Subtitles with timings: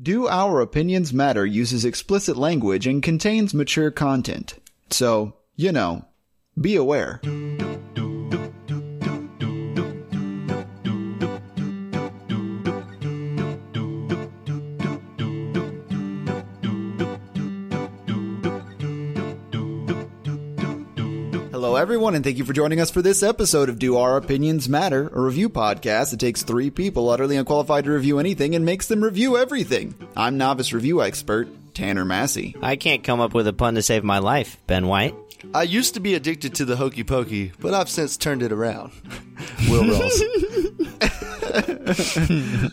[0.00, 4.54] Do Our Opinions Matter uses explicit language and contains mature content.
[4.90, 6.04] So, you know,
[6.60, 7.20] be aware.
[21.84, 25.10] Everyone, and thank you for joining us for this episode of Do Our Opinions Matter,
[25.12, 29.04] a review podcast that takes three people utterly unqualified to review anything and makes them
[29.04, 29.94] review everything.
[30.16, 32.56] I'm novice review expert Tanner Massey.
[32.62, 35.14] I can't come up with a pun to save my life, Ben White.
[35.52, 38.90] I used to be addicted to the hokey pokey, but I've since turned it around.
[39.68, 40.22] Will Ross.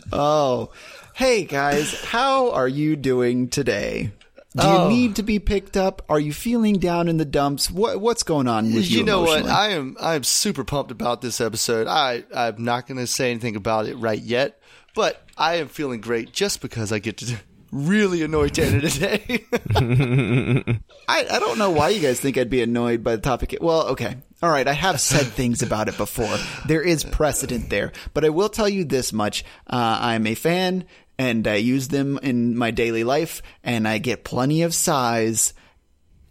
[0.10, 0.70] Oh,
[1.12, 4.12] hey guys, how are you doing today?
[4.56, 4.88] Do you Oh.
[4.88, 6.02] need to be picked up?
[6.10, 7.70] Are you feeling down in the dumps?
[7.70, 8.98] What what's going on with you?
[8.98, 9.46] you know what?
[9.46, 11.86] I am I am super pumped about this episode.
[11.86, 14.60] I I'm not going to say anything about it right yet,
[14.94, 17.36] but I am feeling great just because I get to
[17.72, 19.46] really annoy Tanner today.
[21.08, 23.56] I, I don't know why you guys think I'd be annoyed by the topic.
[23.60, 24.16] Well, okay.
[24.42, 24.66] All right.
[24.66, 26.36] I have said things about it before.
[26.66, 27.92] There is precedent there.
[28.14, 29.44] But I will tell you this much.
[29.66, 30.84] Uh, I'm a fan
[31.18, 35.54] and I use them in my daily life and I get plenty of sighs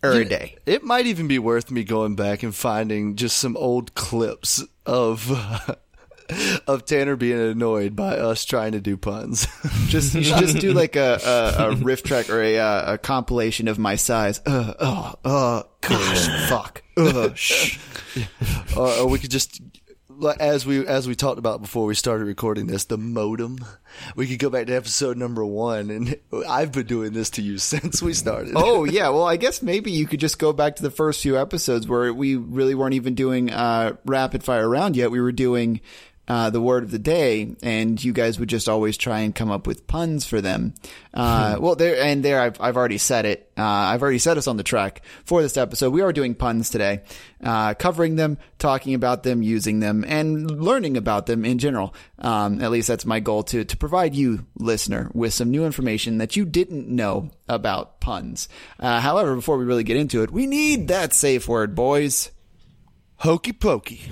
[0.04, 0.58] every day.
[0.66, 5.32] It might even be worth me going back and finding just some old clips of
[6.68, 9.48] of Tanner being annoyed by us trying to do puns.
[9.88, 11.20] Just, you should just do like a,
[11.60, 14.40] a, a riff track or a, uh, a compilation of my size.
[14.46, 16.84] Uh, oh, uh, gosh, fuck.
[16.96, 17.78] Uh, shh.
[18.78, 19.60] or, or we could just
[20.40, 23.58] as we as we talked about before we started recording this the modem
[24.16, 27.58] we could go back to episode number one and i've been doing this to you
[27.58, 30.84] since we started Oh yeah, well I guess maybe you could just go back to
[30.84, 35.12] the first few episodes where we really weren't even doing uh, rapid fire round yet.
[35.12, 35.82] We were doing
[36.32, 39.52] uh, the word of the day, and you guys would just always try and come
[39.52, 40.74] up with puns for them.
[41.14, 43.52] Uh, well, there and there, I've I've already said it.
[43.58, 45.92] Uh, I've already set us on the track for this episode.
[45.92, 47.02] We are doing puns today,
[47.44, 51.94] uh, covering them, talking about them, using them, and learning about them in general.
[52.20, 56.20] Um, at least that's my goal to to provide you, listener, with some new information
[56.20, 58.48] that you didn't know about puns.
[58.80, 62.32] Uh, however, before we really get into it, we need that safe word, boys.
[63.18, 64.10] hokey pokey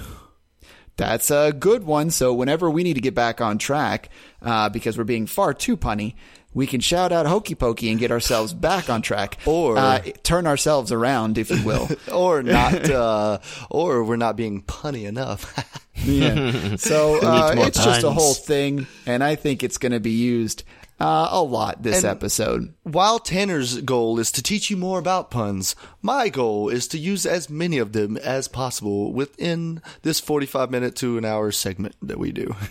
[0.99, 2.09] That's a good one.
[2.11, 4.09] So whenever we need to get back on track,
[4.41, 6.13] uh, because we're being far too punny,
[6.53, 10.45] we can shout out hokey pokey and get ourselves back on track, Or- uh, turn
[10.47, 11.89] ourselves around, if you will.
[12.11, 13.39] or not uh
[13.69, 15.53] or we're not being punny enough
[16.05, 16.75] yeah.
[16.77, 20.63] So uh, it's just a whole thing, and I think it's going to be used
[20.99, 22.73] uh, a lot this episode.
[22.83, 27.25] while tanner's goal is to teach you more about puns my goal is to use
[27.25, 32.19] as many of them as possible within this 45 minute to an hour segment that
[32.19, 32.55] we do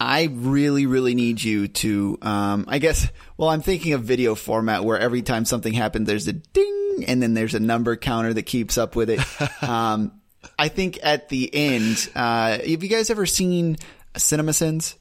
[0.00, 4.84] I really, really need you to, um, I guess, well, I'm thinking of video format
[4.84, 8.44] where every time something happens, there's a ding and then there's a number counter that
[8.44, 9.20] keeps up with it.
[9.68, 10.12] um,
[10.58, 13.76] I think at the end, uh, have you guys ever seen
[14.14, 14.94] CinemaSins?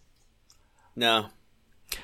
[0.96, 1.28] No.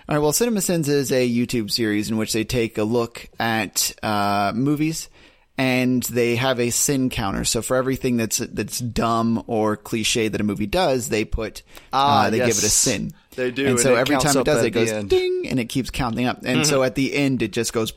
[0.08, 0.20] All right.
[0.20, 5.10] Well, CinemaSins is a YouTube series in which they take a look at uh, movies
[5.58, 7.46] and they have a sin counter.
[7.46, 12.26] So for everything that's that's dumb or cliche that a movie does, they put Ah,
[12.26, 12.48] uh, they yes.
[12.48, 13.14] give it a sin.
[13.36, 15.90] They do, And, and so every time it does, it goes ding, and it keeps
[15.90, 16.42] counting up.
[16.46, 17.92] And so at the end, it just goes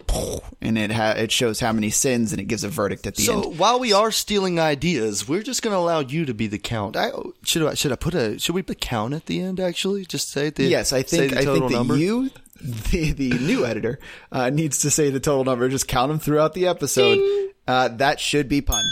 [0.62, 3.22] and it ha- it shows how many sins and it gives a verdict at the
[3.22, 3.44] So end.
[3.44, 6.58] So while we are stealing ideas, we're just going to allow you to be the
[6.58, 6.96] count.
[6.96, 7.10] I,
[7.44, 9.60] should I should I put a should we put count at the end?
[9.60, 11.96] Actually, just say the Yes, I think I think that number.
[11.98, 12.30] you,
[12.90, 13.98] the the new editor,
[14.32, 15.68] uh, needs to say the total number.
[15.68, 17.20] Just count them throughout the episode.
[17.66, 18.84] Uh, that should be pun.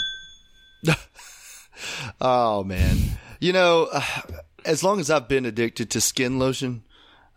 [2.21, 2.97] Oh man,
[3.39, 4.01] you know, uh,
[4.65, 6.83] as long as I've been addicted to skin lotion,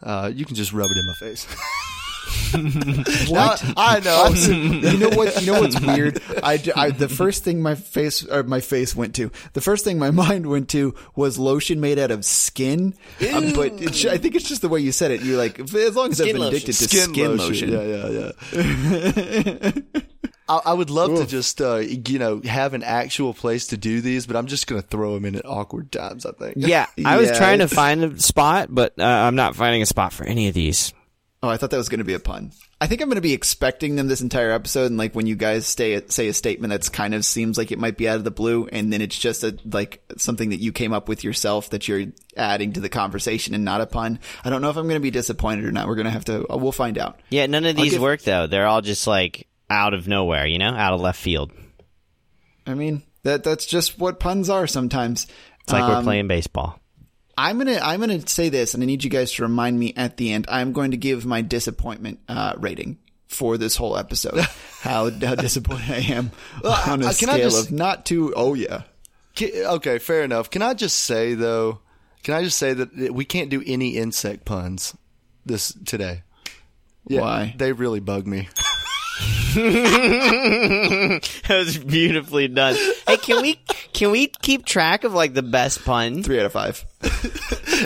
[0.02, 1.46] uh, you can just rub it in my face.
[3.28, 3.62] What?
[3.76, 4.28] I know.
[4.34, 5.40] you know what?
[5.42, 6.22] You know what's weird?
[6.42, 9.84] I, j- I- the first thing my face or my face went to, the first
[9.84, 12.94] thing my mind went to was lotion made out of skin.
[13.32, 15.22] Um, but it, I think it's just the way you said it.
[15.22, 16.56] You're like, as long as I've Skin been lotion.
[16.56, 17.72] addicted to skin, skin lotion.
[17.72, 19.70] Yeah, yeah, yeah.
[20.48, 24.00] I, I would love to just, uh, you know, have an actual place to do
[24.00, 26.24] these, but I'm just going to throw them in at awkward times.
[26.24, 26.54] I think.
[26.56, 29.86] Yeah, I was Yeah, trying to find a spot, but uh, I'm not finding a
[29.86, 30.94] spot for any of these.
[31.40, 32.50] Oh, I thought that was going to be a pun.
[32.80, 35.36] I think I'm going to be expecting them this entire episode, and like when you
[35.36, 38.24] guys stay, say a statement that's kind of seems like it might be out of
[38.24, 41.70] the blue, and then it's just a like something that you came up with yourself
[41.70, 42.06] that you're
[42.36, 44.18] adding to the conversation and not a pun.
[44.44, 45.86] I don't know if I'm going to be disappointed or not.
[45.86, 46.44] We're going to have to.
[46.52, 47.20] uh, We'll find out.
[47.30, 48.48] Yeah, none of these give- work though.
[48.48, 51.52] They're all just like out of nowhere, you know, out of left field.
[52.66, 55.26] I mean that that's just what puns are sometimes.
[55.62, 56.80] It's like we're Um, playing baseball.
[57.38, 60.16] I'm gonna I'm gonna say this, and I need you guys to remind me at
[60.16, 60.46] the end.
[60.48, 62.98] I'm going to give my disappointment uh, rating
[63.28, 64.38] for this whole episode.
[64.80, 66.30] how how disappointed I am
[66.64, 68.32] on a can I scale just- of not too.
[68.36, 68.82] oh yeah.
[69.36, 70.50] Ki- Okay, fair enough.
[70.50, 71.78] Can I just say though?
[72.24, 74.96] Can I just say that we can't do any insect puns
[75.46, 76.22] this today?
[77.06, 77.54] Yeah, Why?
[77.56, 78.48] They really bug me.
[79.54, 82.76] that was beautifully done.
[83.06, 83.54] Hey, can we
[83.92, 86.22] can we keep track of like the best pun?
[86.22, 86.84] Three out of five.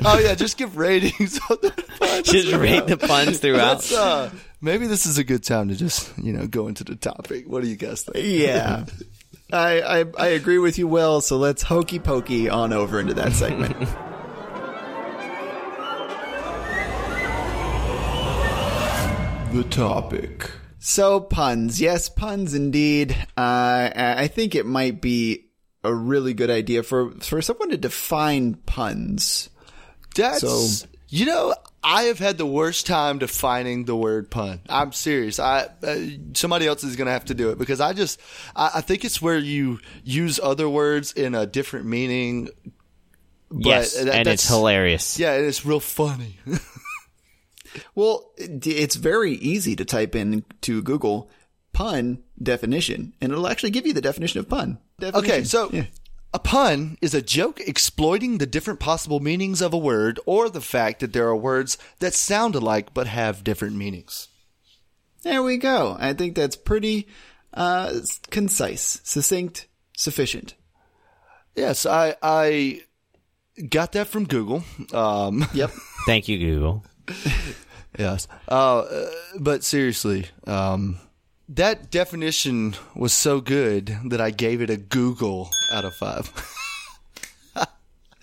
[0.04, 2.28] oh yeah, just give ratings on the puns.
[2.28, 3.76] Just rate the puns throughout.
[3.76, 4.30] Let's, uh,
[4.60, 7.48] maybe this is a good time to just you know go into the topic.
[7.48, 8.26] What do you guys think?
[8.26, 8.84] Yeah.
[9.52, 11.20] I, I I agree with you, Will.
[11.20, 13.76] So let's hokey pokey on over into that segment.
[19.52, 20.50] The topic.
[20.84, 23.12] So puns, yes, puns indeed.
[23.36, 25.46] Uh, I think it might be
[25.84, 29.48] a really good idea for for someone to define puns.
[30.16, 34.58] That's So- you know I have had the worst time defining the word pun.
[34.68, 35.38] I'm serious.
[35.38, 35.96] I uh,
[36.34, 38.18] somebody else is gonna have to do it because I just
[38.56, 42.48] I, I think it's where you use other words in a different meaning.
[43.52, 45.16] But yes, that- and it's hilarious.
[45.16, 46.38] Yeah, it's real funny.
[47.94, 51.30] Well, it's very easy to type in to Google
[51.72, 54.78] pun definition, and it'll actually give you the definition of pun.
[55.00, 55.30] Definition.
[55.30, 55.86] Okay, so Yeah.
[56.34, 60.60] a pun is a joke exploiting the different possible meanings of a word or the
[60.60, 64.28] fact that there are words that sound alike but have different meanings.
[65.22, 65.96] there we go.
[66.00, 67.06] I think that's pretty
[67.54, 69.66] uh, concise, succinct,
[69.96, 70.54] sufficient.
[71.54, 72.80] Yes, I I
[73.68, 74.64] got that from Google.
[74.92, 75.70] Um, Yep.
[76.06, 76.84] Thank you, Google.
[77.98, 80.98] Yes, uh, uh, but seriously, um,
[81.48, 86.30] that definition was so good that I gave it a Google out of five.
[87.56, 87.66] I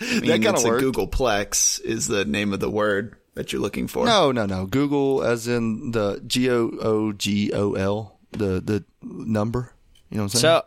[0.01, 0.83] mean, that kind it's of a worked.
[0.97, 4.05] Googleplex is the name of the word that you're looking for.
[4.05, 4.65] No, no, no.
[4.65, 9.73] Googol, as in the G O O G O L, the the number.
[10.09, 10.41] You know what I'm saying?
[10.41, 10.65] So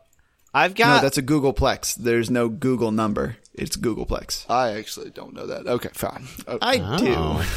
[0.55, 1.97] I've No, got that's a Googleplex.
[1.97, 3.37] There's no Google number.
[3.55, 4.49] It's Googleplex.
[4.51, 5.67] I actually don't know that.
[5.67, 6.27] Okay, fine.
[6.47, 6.99] Uh, I Oh.
[7.43, 7.49] do.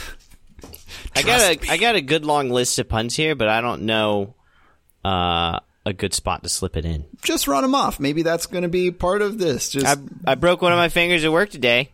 [1.15, 3.83] I got a I got a good long list of puns here, but I don't
[3.83, 4.35] know
[5.03, 7.05] uh, a good spot to slip it in.
[7.21, 7.99] Just run them off.
[7.99, 9.69] Maybe that's going to be part of this.
[9.69, 11.91] Just I I broke one of my fingers at work today.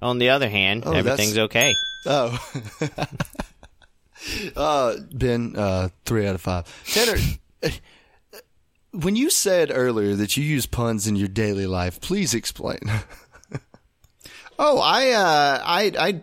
[0.00, 1.72] On the other hand, that's- everything's okay.
[2.06, 2.38] Oh.
[4.56, 6.66] uh, Ben, uh, three out of five.
[6.92, 7.18] Tanner,
[8.92, 12.80] when you said earlier that you use puns in your daily life, please explain.
[14.58, 16.22] Oh, I, uh, I, I,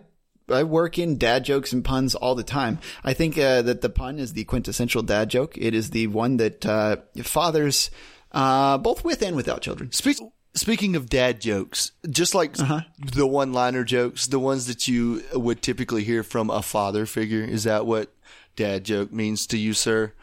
[0.51, 2.79] I work in dad jokes and puns all the time.
[3.03, 5.57] I think uh, that the pun is the quintessential dad joke.
[5.57, 7.89] It is the one that uh, fathers,
[8.31, 9.91] uh, both with and without children.
[9.91, 10.17] Speak,
[10.53, 15.61] speaking of dad jokes, just like the one liner jokes, the ones that you would
[15.61, 18.11] typically hear from a father figure, is that what
[18.55, 20.13] dad joke means to you, sir?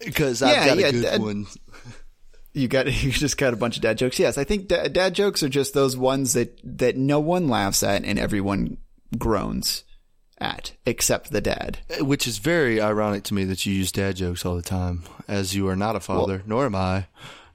[0.00, 1.46] Because I've Yeah, got yeah, a good dad- one.
[2.52, 4.18] You got you just got a bunch of dad jokes.
[4.18, 7.82] Yes, I think da- dad jokes are just those ones that that no one laughs
[7.84, 8.78] at and everyone
[9.16, 9.84] groans
[10.38, 11.78] at, except the dad.
[12.00, 15.54] Which is very ironic to me that you use dad jokes all the time, as
[15.54, 17.06] you are not a father, nor am I,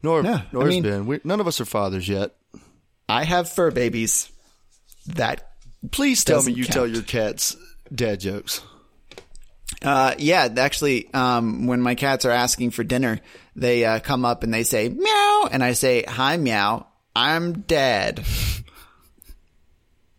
[0.02, 1.06] nor nor I has mean- Ben.
[1.06, 2.36] We, none of us are fathers yet.
[3.08, 4.30] I have fur babies.
[5.08, 5.50] That
[5.92, 7.58] Please tell me you tell your cats
[7.94, 8.62] dad jokes.
[9.82, 13.20] Uh, yeah, actually, um, when my cats are asking for dinner,
[13.56, 16.88] they uh, come up and they say meow, and I say hi meow.
[17.16, 18.24] I'm dad.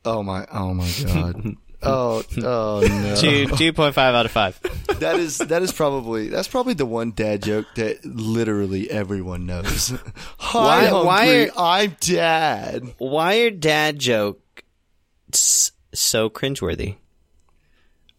[0.04, 0.46] Oh my!
[0.52, 1.56] Oh my god!
[1.82, 3.16] oh oh no!
[3.16, 4.60] Two two point five out of five.
[5.00, 9.92] That is that is probably that's probably the one dad joke that literally everyone knows.
[10.38, 11.50] Hi, Why- why are-
[11.84, 12.94] I'm dad.
[12.98, 16.96] Why are dad jokes so cringeworthy?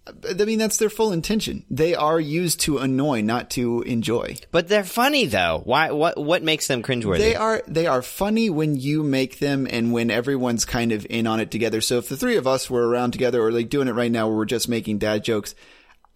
[0.08, 1.66] I mean, that's their full intention.
[1.70, 4.38] They are used to annoy, not to enjoy.
[4.52, 5.62] But they're funny though.
[5.64, 5.92] Why?
[5.92, 6.18] What?
[6.24, 7.18] What makes them cringeworthy?
[7.18, 11.26] They are they are funny when you make them and when everyone's kind of in
[11.26, 11.82] on it together.
[11.82, 14.28] So if the three of us were around together or like doing it right now
[14.28, 15.56] where we're just making dad jokes,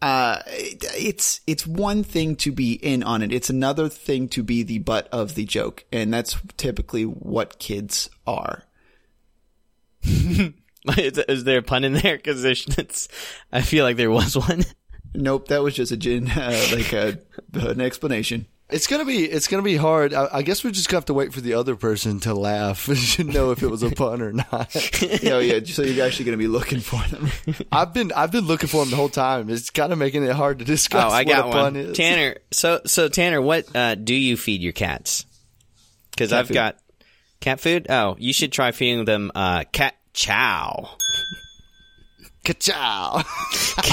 [0.03, 3.33] uh it- it's it's one thing to be in on it.
[3.33, 5.83] It's another thing to be the butt of the joke.
[5.91, 8.65] And that's typically what kids are.
[10.97, 12.17] is, is there a pun in there?
[12.17, 12.65] Because there's.
[12.77, 13.07] It's,
[13.51, 14.63] I feel like there was one.
[15.15, 17.17] Nope, that was just a gin uh, like a,
[17.53, 18.45] an explanation.
[18.69, 20.13] It's gonna be it's gonna be hard.
[20.13, 23.23] I, I guess we just have to wait for the other person to laugh to
[23.23, 25.01] know if it was a pun or not.
[25.01, 25.61] Yeah, yeah.
[25.63, 27.29] So you're actually going to be looking for them.
[27.71, 29.49] I've been I've been looking for them the whole time.
[29.49, 31.03] It's kind of making it hard to discuss.
[31.03, 31.75] Oh, I what got a pun one.
[31.77, 31.97] is.
[31.97, 32.37] Tanner.
[32.51, 35.25] So so Tanner, what uh, do you feed your cats?
[36.11, 36.53] Because I've food.
[36.53, 36.77] got
[37.39, 37.87] cat food.
[37.89, 40.97] Oh, you should try feeding them uh, cat Ka-chow.
[42.45, 43.23] Ka-chow.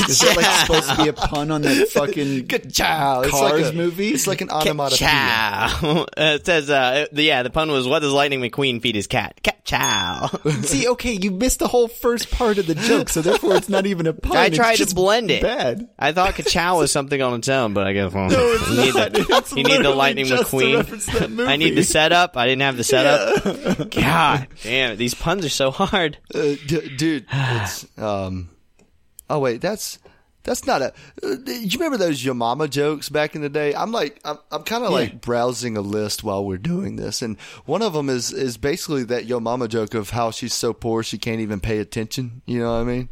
[0.08, 3.22] Is that like supposed to be a pun on that fucking Ka-chow.
[3.22, 4.08] It's Cars like a, movie?
[4.10, 4.98] It's like an onomatopoeia.
[5.08, 6.02] Ka-chow.
[6.02, 9.40] Uh, it says, uh, yeah, the pun was, what does Lightning McQueen feed his cat?
[9.42, 10.28] Ka-chow.
[10.62, 13.84] See, okay, you missed the whole first part of the joke, so therefore it's not
[13.84, 14.36] even a pun.
[14.36, 15.42] I It's tried to blend it.
[15.42, 15.88] Bad.
[15.98, 18.94] I thought ka-chow was something on its own, but I guess, well, it's you need
[18.94, 19.12] not.
[19.12, 20.76] the, It's you need the Lightning McQueen.
[20.76, 21.50] reference that movie.
[21.52, 22.36] I need the setup.
[22.36, 23.90] I didn't have the setup.
[23.90, 24.96] God damn it.
[24.96, 26.18] These puns are so hard.
[26.34, 28.45] Uh, d- dude, it's, um,
[29.28, 29.98] oh wait, that's,
[30.42, 30.92] that's not a,
[31.24, 33.74] uh, you remember those your mama jokes back in the day?
[33.74, 37.20] I'm like, I'm, I'm kind of like browsing a list while we're doing this.
[37.22, 40.72] And one of them is, is basically that your mama joke of how she's so
[40.72, 42.42] poor she can't even pay attention.
[42.46, 43.08] You know what I mean?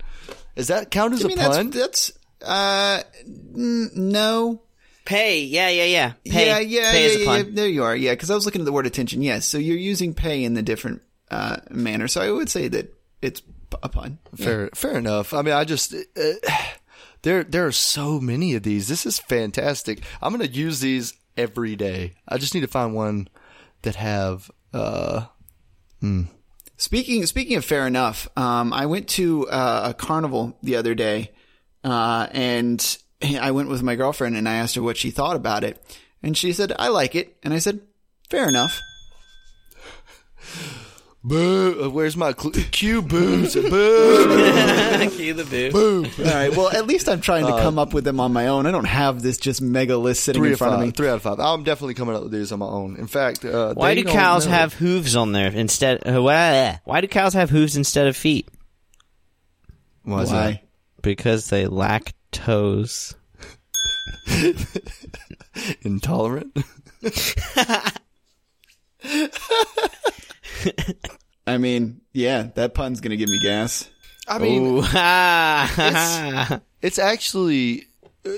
[0.55, 1.71] Is that count as I a mean, pun?
[1.71, 4.63] that's, that's, uh, n- no.
[5.05, 5.41] Pay.
[5.43, 6.13] Yeah, yeah, yeah.
[6.25, 6.47] Pay.
[6.47, 7.39] Yeah, yeah, Pay yeah, is a yeah, pun.
[7.39, 7.51] yeah.
[7.53, 7.97] There you are.
[7.97, 9.21] Yeah, because I was looking at the word attention.
[9.23, 12.09] Yes, so you're using pay in the different uh, manner.
[12.09, 13.43] So I would say that it's
[13.83, 14.19] a pun.
[14.37, 14.45] Yeah.
[14.45, 15.33] Fair, fair enough.
[15.35, 16.33] I mean, I just uh,
[17.23, 18.89] there there are so many of these.
[18.89, 20.03] This is fantastic.
[20.23, 22.15] I'm gonna use these every day.
[22.29, 23.29] I just need to find one
[23.83, 24.51] that have.
[24.73, 25.27] uh
[26.77, 31.31] Speaking speaking of fair enough, um, I went to uh, a carnival the other day,
[31.83, 35.65] uh, and I went with my girlfriend, and I asked her what she thought about
[35.65, 35.83] it,
[36.23, 37.81] and she said I like it, and I said
[38.29, 38.81] fair enough.
[41.27, 41.85] Boo!
[41.85, 43.01] uh, Where's my cl- cue?
[43.01, 43.55] Booze.
[43.55, 43.63] Boo!
[45.17, 45.71] Cue the boo.
[45.73, 46.05] Boo!
[46.23, 48.67] All right, well at least I'm trying to come up with them on my own.
[48.67, 50.81] I don't have this just mega list sitting Three in of front five.
[50.81, 50.93] of me.
[50.93, 51.41] Three out of five.
[51.41, 52.97] I'm definitely coming up with these on my own.
[52.97, 54.53] In fact, uh, Why do cows know.
[54.53, 56.07] have hooves on there instead?
[56.07, 58.47] Uh, why, why do cows have hooves instead of feet?
[60.03, 60.23] Why?
[60.23, 60.63] is Why?
[61.01, 63.15] Because they lack toes.
[65.83, 66.55] Intolerant.
[71.47, 73.91] I mean, yeah, that pun's gonna give me gas.
[74.27, 76.61] I mean, ha.
[76.83, 77.87] it's actually
[78.25, 78.31] uh,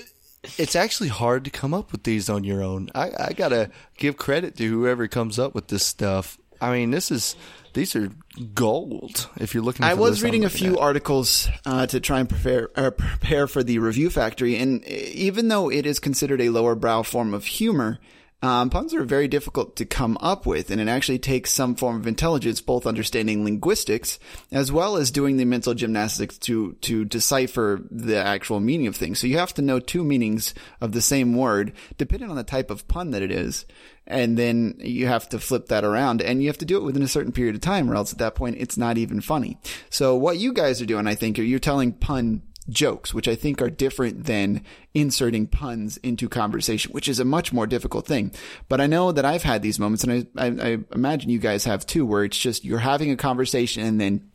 [0.58, 2.88] it's actually hard to come up with these on your own.
[2.94, 6.38] I, I gotta give credit to whoever comes up with this stuff.
[6.60, 7.36] I mean, this is
[7.74, 8.10] these are
[8.54, 9.28] gold.
[9.36, 10.78] If you're looking, I was reading a few at.
[10.78, 15.70] articles uh, to try and prepare uh, prepare for the Review Factory, and even though
[15.70, 17.98] it is considered a lower brow form of humor,
[18.42, 21.96] um, puns are very difficult to come up with, and it actually takes some form
[21.96, 24.18] of intelligence, both understanding linguistics
[24.52, 29.18] as well as doing the mental gymnastics to to decipher the actual meaning of things.
[29.18, 32.70] So you have to know two meanings of the same word, depending on the type
[32.70, 33.66] of pun that it is
[34.06, 37.02] and then you have to flip that around and you have to do it within
[37.02, 39.58] a certain period of time or else at that point it's not even funny.
[39.90, 43.34] So what you guys are doing, I think, are you're telling pun jokes, which I
[43.34, 44.62] think are different than
[44.94, 48.32] inserting puns into conversation, which is a much more difficult thing.
[48.68, 51.64] But I know that I've had these moments and I, I, I imagine you guys
[51.64, 54.30] have too, where it's just you're having a conversation and then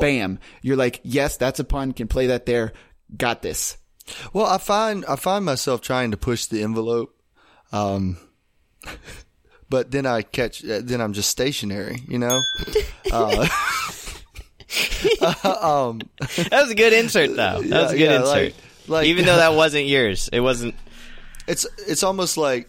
[0.00, 2.72] bam, you're like, yes, that's a pun, can play that there,
[3.16, 3.76] got this.
[4.32, 7.14] Well, I find I find myself trying to push the envelope,
[7.72, 8.16] um,
[9.70, 10.64] but then I catch.
[10.64, 12.02] uh, Then I'm just stationary.
[12.08, 12.40] You know.
[15.44, 16.00] Um,
[16.36, 17.62] that was a good insert, though.
[17.62, 18.26] That was a good yeah, insert.
[18.28, 18.54] like-
[18.88, 20.74] like- Even though that wasn't yours, it wasn't.
[21.46, 22.68] It's it's almost like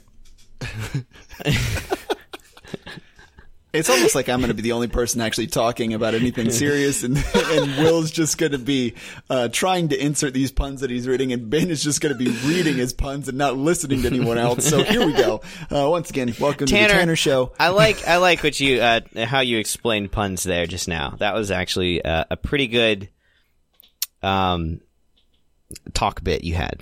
[3.73, 7.03] It's almost like I'm going to be the only person actually talking about anything serious,
[7.03, 8.95] and and Will's just going to be
[9.29, 12.19] uh, trying to insert these puns that he's reading, and Ben is just going to
[12.19, 14.65] be reading his puns and not listening to anyone else.
[14.65, 15.41] So here we go.
[15.71, 17.53] Uh, once again, welcome to the Tanner Show.
[17.57, 21.11] I like I like what you uh, how you explained puns there just now.
[21.19, 23.09] That was actually uh, a pretty good
[24.21, 24.81] um
[25.93, 26.81] talk bit you had.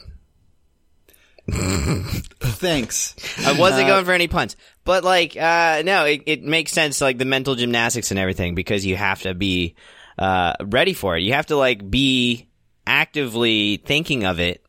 [1.51, 3.15] Thanks.
[3.45, 4.55] I wasn't going for any puns,
[4.89, 8.83] but like uh no, it, it makes sense like the mental gymnastics and everything because
[8.83, 9.75] you have to be
[10.17, 11.21] uh ready for it.
[11.21, 12.47] You have to like be
[12.87, 14.65] actively thinking of it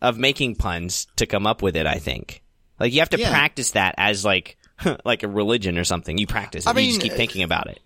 [0.00, 2.42] of making puns to come up with it, I think.
[2.78, 3.28] Like you have to Yeah.
[3.30, 4.56] practice that as like
[5.04, 6.16] like a religion or something.
[6.16, 6.74] You practice it.
[6.74, 7.80] I you just mean, keep thinking about it.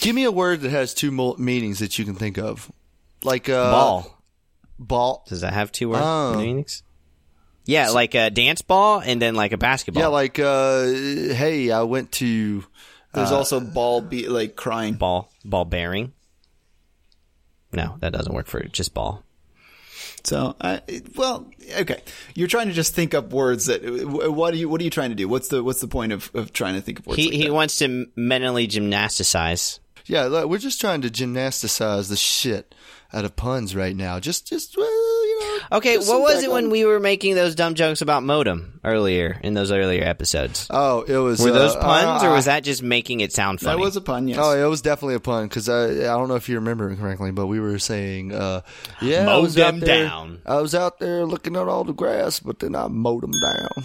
[0.00, 2.70] give me a word that has two meanings that you can think of,
[3.24, 4.22] like uh, Ball.
[4.78, 5.24] Ball.
[5.28, 6.36] Does that have two word Oh.
[6.38, 6.84] meanings?
[7.68, 10.02] Yeah, like a dance ball and then like a basketball.
[10.02, 12.64] Yeah, like uh, hey, I went to.
[13.12, 14.94] There's also ball be like crying.
[14.94, 16.12] ball ball bearing.
[17.70, 19.22] No, that doesn't work for just ball.
[20.24, 20.80] So, uh,
[21.14, 21.46] well,
[21.78, 22.00] okay.
[22.34, 23.82] You're trying to just think up words that.
[23.84, 24.70] What are you?
[24.70, 25.28] What are you trying to do?
[25.28, 27.18] What's the What's the point of, of trying to think of words?
[27.18, 27.52] He like he that?
[27.52, 29.78] wants to mentally gymnasticize.
[30.06, 32.74] Yeah, look, we're just trying to gymnasticize the shit
[33.12, 34.18] out of puns right now.
[34.20, 34.97] Just, just well, you know.
[35.70, 39.38] Okay, Just what was it when we were making those dumb jokes about modem earlier
[39.42, 40.66] in those earlier episodes?
[40.70, 41.40] Oh, it was.
[41.40, 43.76] Were those uh, puns, or uh, was that just making it sound funny?
[43.76, 44.38] That was a pun, yes.
[44.40, 47.32] Oh, it was definitely a pun because I I don't know if you remember correctly,
[47.32, 48.62] but we were saying, uh,
[49.02, 50.40] yeah, I Mow was them out there, down.
[50.46, 53.84] I was out there looking at all the grass, but then I mowed them down.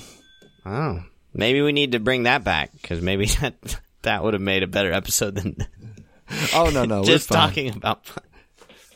[0.66, 3.56] oh, maybe we need to bring that back because maybe that
[4.04, 5.58] that would have made a better episode than
[6.54, 7.48] Oh no, no, just we're fine.
[7.50, 8.06] talking about.
[8.06, 8.28] Puns.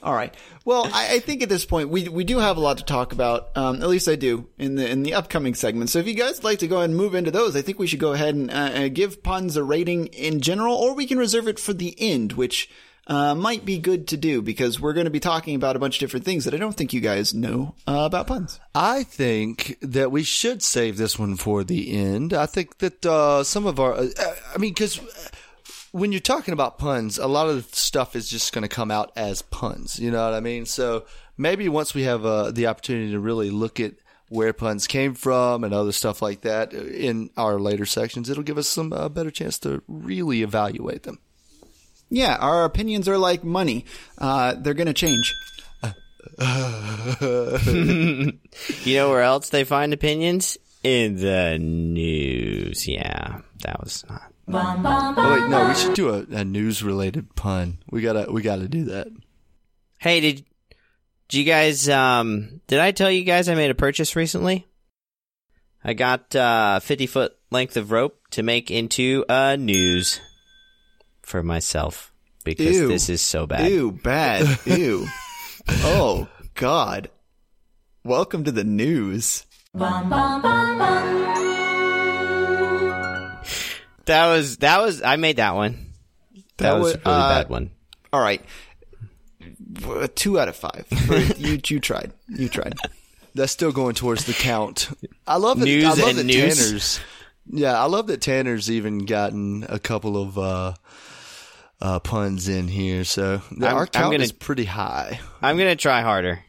[0.07, 0.33] All right.
[0.63, 3.11] Well, I, I think at this point we we do have a lot to talk
[3.11, 3.49] about.
[3.57, 5.91] Um, at least I do in the in the upcoming segments.
[5.91, 7.87] So if you guys like to go ahead and move into those, I think we
[7.87, 11.17] should go ahead and uh, uh, give puns a rating in general, or we can
[11.17, 12.69] reserve it for the end, which
[13.07, 15.97] uh, might be good to do because we're going to be talking about a bunch
[15.97, 18.61] of different things that I don't think you guys know uh, about puns.
[18.73, 22.33] I think that we should save this one for the end.
[22.33, 24.07] I think that uh, some of our, uh,
[24.55, 25.01] I mean, because
[25.91, 29.11] when you're talking about puns, a lot of stuff is just going to come out
[29.15, 29.99] as puns.
[29.99, 30.65] You know what I mean?
[30.65, 31.05] So
[31.37, 33.93] maybe once we have uh, the opportunity to really look at
[34.29, 38.57] where puns came from and other stuff like that in our later sections, it'll give
[38.57, 41.19] us some uh, better chance to really evaluate them.
[42.09, 43.85] Yeah, our opinions are like money;
[44.17, 45.33] uh, they're going to change.
[48.83, 50.57] You know where else they find opinions?
[50.83, 52.87] In the news.
[52.87, 54.31] Yeah, that was not.
[54.49, 57.79] Oh wait, no, we should do a, a news related pun.
[57.89, 59.07] We gotta, we gotta do that.
[59.99, 60.45] Hey, did
[61.27, 61.89] did you guys?
[61.89, 64.65] Um, did I tell you guys I made a purchase recently?
[65.83, 70.21] I got uh, fifty foot length of rope to make into a news
[71.21, 72.13] for myself
[72.45, 72.87] because Ew.
[72.87, 73.69] this is so bad.
[73.69, 74.59] Ew, bad.
[74.65, 75.07] Ew.
[75.69, 77.09] oh God.
[78.05, 79.45] Welcome to the news.
[84.07, 85.93] That was that was I made that one.
[86.57, 87.71] That, That was wa- a really uh, bad one.
[88.11, 88.41] All right.
[90.15, 90.85] Two out of five.
[91.37, 92.11] you you tried.
[92.27, 92.73] You tried.
[93.35, 94.89] That's still going towards the count.
[95.27, 95.65] I love that.
[95.65, 96.57] News I love and that news.
[96.67, 96.99] Tanner's.
[97.49, 100.73] Yeah, I love that Tanner's even gotten a couple of uh,
[101.79, 103.03] uh, puns in here.
[103.03, 105.19] So I'm- our count gonna- is pretty high.
[105.41, 106.43] I'm gonna try harder.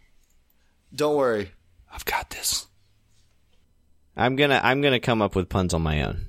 [0.95, 1.51] Don't worry,
[1.93, 2.67] I've got this.
[4.17, 6.25] I'm gonna I'm gonna come up with puns on my own.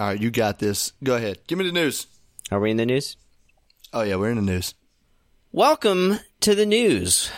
[0.00, 0.94] All right, you got this.
[1.04, 1.40] Go ahead.
[1.46, 2.06] Give me the news.
[2.50, 3.18] Are we in the news?
[3.92, 4.74] Oh yeah, we're in the news.
[5.52, 7.30] Welcome to the news.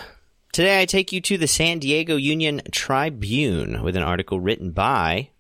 [0.52, 5.30] Today I take you to the San Diego Union Tribune with an article written by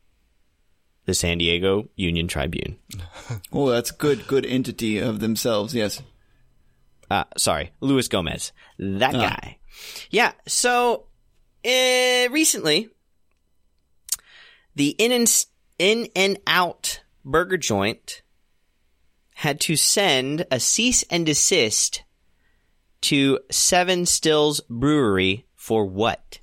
[1.04, 2.76] the San Diego Union Tribune.
[3.52, 4.26] Oh, that's good.
[4.26, 5.76] Good entity of themselves.
[5.76, 6.02] Yes.
[7.08, 8.50] Uh, sorry, Luis Gomez.
[8.80, 9.58] That guy.
[10.10, 11.06] Yeah, so
[11.64, 12.88] uh, recently,
[14.74, 15.46] the In and,
[15.78, 18.22] In and Out burger joint
[19.34, 22.02] had to send a cease and desist
[23.02, 26.38] to Seven Stills Brewery for what?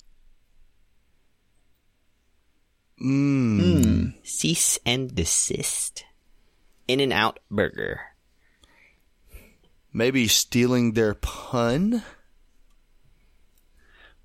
[3.01, 4.13] Mm.
[4.25, 6.03] Cease and desist.
[6.87, 8.01] In and Out Burger.
[9.93, 12.03] Maybe stealing their pun.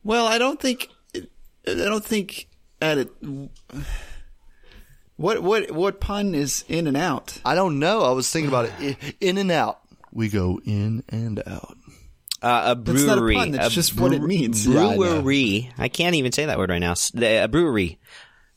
[0.02, 0.88] Well, I don't think.
[1.14, 2.48] I don't think
[2.82, 3.10] at it.
[5.16, 7.38] What what what pun is in and out?
[7.44, 8.02] I don't know.
[8.02, 8.96] I was thinking about it.
[9.20, 9.80] In and out.
[10.12, 11.76] We go in and out.
[12.42, 13.34] Uh, a That's not a brewery.
[13.36, 13.50] pun.
[13.52, 14.66] That's a just what it brew- means.
[14.66, 15.70] Yeah, I brewery.
[15.78, 16.94] I can't even say that word right now.
[17.16, 17.98] A brewery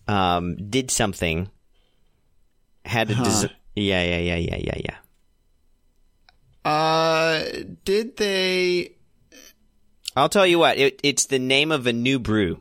[0.07, 1.49] um, did something.
[2.85, 4.95] Had a des- yeah, yeah, yeah, yeah, yeah,
[6.65, 6.69] yeah.
[6.69, 7.43] Uh,
[7.85, 8.95] did they?
[10.15, 10.77] I'll tell you what.
[10.77, 12.59] It, it's the name of a new brew.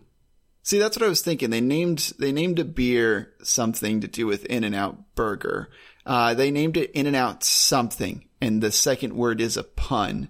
[0.67, 1.51] See, that's what I was thinking.
[1.51, 5.71] They named they named a beer something to do with In and Out Burger.
[6.05, 10.29] Uh, they named it In and Out something, and the second word is a pun.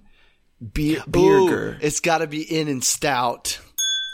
[0.61, 1.77] Beer, beerger.
[1.77, 3.59] Ooh, it's got to be in and stout.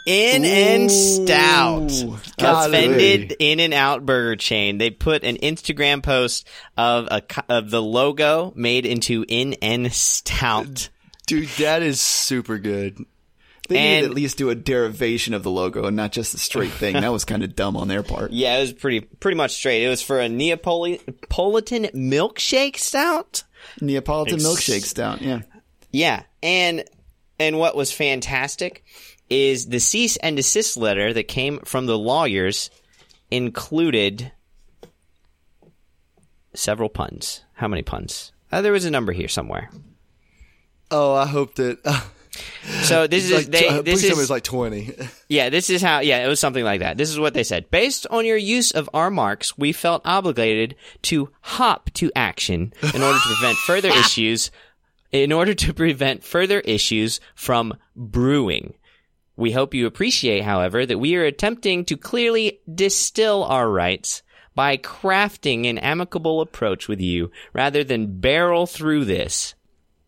[0.07, 1.91] In and Stout,
[2.39, 2.69] golly.
[2.69, 4.79] offended In and Out burger chain.
[4.79, 10.89] They put an Instagram post of a of the logo made into In and Stout.
[11.27, 13.07] Dude, that is super good.
[13.69, 16.35] They need and- to at least do a derivation of the logo and not just
[16.35, 16.95] a straight thing.
[16.95, 18.31] That was kind of dumb on their part.
[18.43, 19.85] Yeah, it was pretty pretty much straight.
[19.85, 20.99] It was for a Neapolitan
[21.95, 23.45] milkshake stout.
[23.81, 25.23] Neapolitan Ex- milkshake stout.
[25.23, 25.43] Yeah.
[25.93, 26.85] Yeah, and
[27.39, 28.85] and what was fantastic
[29.31, 32.71] is the cease and desist letter that came from the lawyers
[33.31, 34.33] included
[36.55, 37.43] several puns.
[37.55, 38.33] How many puns?
[38.51, 39.71] Uh, there was a number here somewhere.
[40.91, 41.79] Oh, I hope that.
[42.85, 44.95] So this is like, they, this is like 20.
[45.29, 46.97] Yeah, this is how, yeah, it was something like that.
[46.97, 47.71] This is what they said.
[47.71, 53.03] Based on your use of our marks, we felt obligated to hop to action in
[53.03, 54.51] order to prevent further issues,
[55.11, 58.75] in order to prevent further issues from brewing.
[59.37, 64.23] We hope you appreciate, however, that we are attempting to clearly distill our rights
[64.55, 69.55] by crafting an amicable approach with you rather than barrel through this.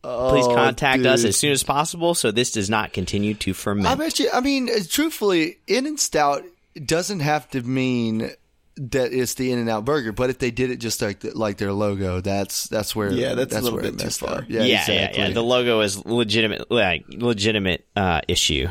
[0.04, 3.86] Please contact us as soon as possible so this does not continue to ferment.
[3.88, 4.28] I bet you.
[4.32, 6.44] I mean, uh, truthfully, In and Stout
[6.84, 8.30] doesn't have to mean
[8.76, 11.56] that it's the In and Out Burger, but if they did it just like like
[11.58, 14.38] their logo, that's that's where Yeah, that's a little bit too far.
[14.38, 14.44] up.
[14.48, 15.22] yeah, Yeah, yeah, exactly.
[15.22, 15.30] yeah.
[15.30, 18.68] The logo is legitimate, like legitimate uh, issue.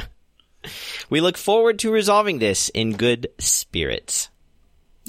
[1.10, 4.28] we look forward to resolving this in good spirits.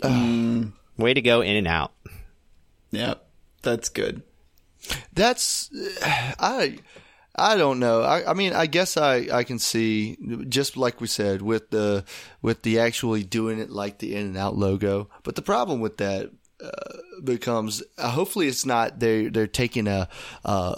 [0.03, 1.91] Way to go, in and out.
[2.91, 3.15] Yeah,
[3.61, 4.21] that's good.
[5.13, 5.69] That's
[6.03, 6.77] I
[7.35, 8.01] I don't know.
[8.03, 10.17] I, I mean, I guess I, I can see
[10.49, 12.05] just like we said with the
[12.41, 15.09] with the actually doing it like the In and Out logo.
[15.23, 16.29] But the problem with that
[16.63, 16.69] uh,
[17.23, 20.07] becomes uh, hopefully it's not they they're taking a
[20.45, 20.75] uh,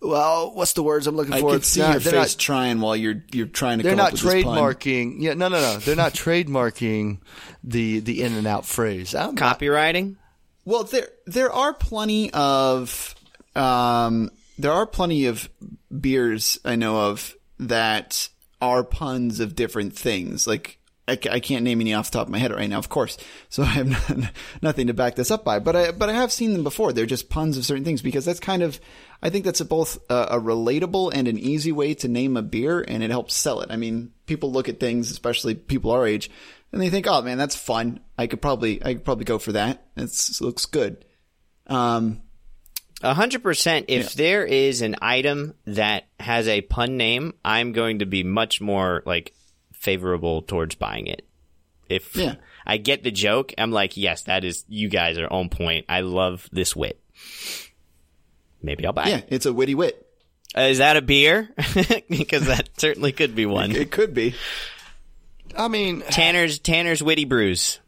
[0.00, 1.50] well, what's the words I'm looking I for?
[1.52, 3.82] could It's see not- your face not- trying while you're you're trying to.
[3.84, 4.58] they're come not up with this pun.
[4.58, 5.16] trademarking.
[5.20, 5.78] Yeah, no, no, no.
[5.78, 7.20] They're not trademarking
[7.62, 9.14] the the In and Out phrase.
[9.14, 10.16] I'm, Copywriting?
[10.64, 13.14] Well, there there are plenty of
[13.54, 15.48] um, there are plenty of
[16.00, 18.28] beers I know of that
[18.60, 20.46] are puns of different things.
[20.46, 22.88] Like I, I can't name any off the top of my head right now, of
[22.88, 23.18] course.
[23.50, 25.58] So I have not, nothing to back this up by.
[25.58, 26.92] But I but I have seen them before.
[26.92, 28.80] They're just puns of certain things because that's kind of
[29.22, 32.42] I think that's a both a, a relatable and an easy way to name a
[32.42, 33.70] beer, and it helps sell it.
[33.70, 36.30] I mean, people look at things, especially people our age,
[36.74, 38.00] and they think, "Oh man, that's fun.
[38.18, 39.86] I could probably I could probably go for that.
[39.96, 41.04] It's, it looks good."
[41.66, 42.20] Um,
[43.02, 43.86] A hundred percent.
[43.88, 48.60] If there is an item that has a pun name, I'm going to be much
[48.60, 49.32] more like
[49.72, 51.26] favorable towards buying it.
[51.88, 52.36] If Yeah.
[52.66, 55.84] I get the joke, I'm like, yes, that is you guys are on point.
[55.88, 56.98] I love this wit.
[58.62, 59.28] Maybe I'll buy yeah, it.
[59.28, 60.00] it's a witty wit.
[60.56, 61.50] Uh, is that a beer?
[62.08, 63.72] Because that certainly could be one.
[63.72, 64.34] It could be.
[65.56, 67.80] I mean, Tanner's Tanner's witty brews.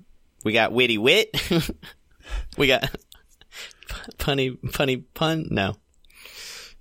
[0.45, 1.31] We got witty wit.
[2.59, 2.85] we got
[4.19, 5.49] punny punny pun.
[5.51, 5.75] No,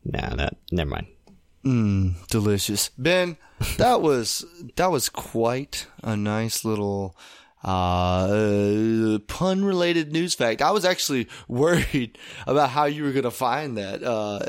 [0.04, 0.90] no, that never
[1.64, 2.16] mind.
[2.30, 2.90] delicious.
[2.98, 3.38] Ben,
[3.78, 4.46] that was
[4.76, 7.18] that was quite a nice little
[7.64, 10.62] uh, pun related news fact.
[10.62, 14.04] I was actually worried about how you were going to find that.
[14.04, 14.40] Uh,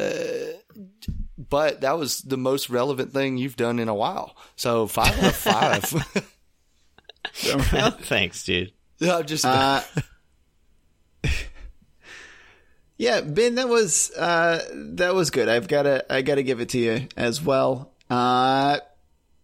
[1.39, 4.37] but that was the most relevant thing you've done in a while.
[4.57, 5.85] So five out of five.
[8.05, 8.73] Thanks, dude.
[9.03, 9.83] I'm just Uh,
[12.99, 14.63] yeah, Ben, that was uh,
[14.95, 15.49] that was good.
[15.49, 17.93] I've got to I got to give it to you as well.
[18.09, 18.79] Uh,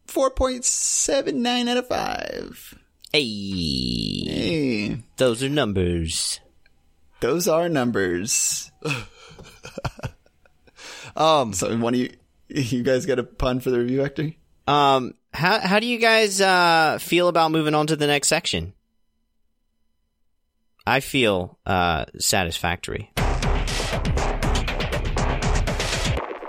[0.07, 2.75] four point seven nine out of five.
[3.13, 3.25] Hey,
[4.25, 6.41] Hey, those are numbers.
[7.21, 8.73] those are numbers.
[11.17, 12.11] um So, one of you,
[12.49, 14.39] you guys got a pun for the Review Factory?
[14.67, 18.75] Um, how how do you guys uh feel about moving on to the next section?
[20.87, 23.13] I feel uh satisfactory.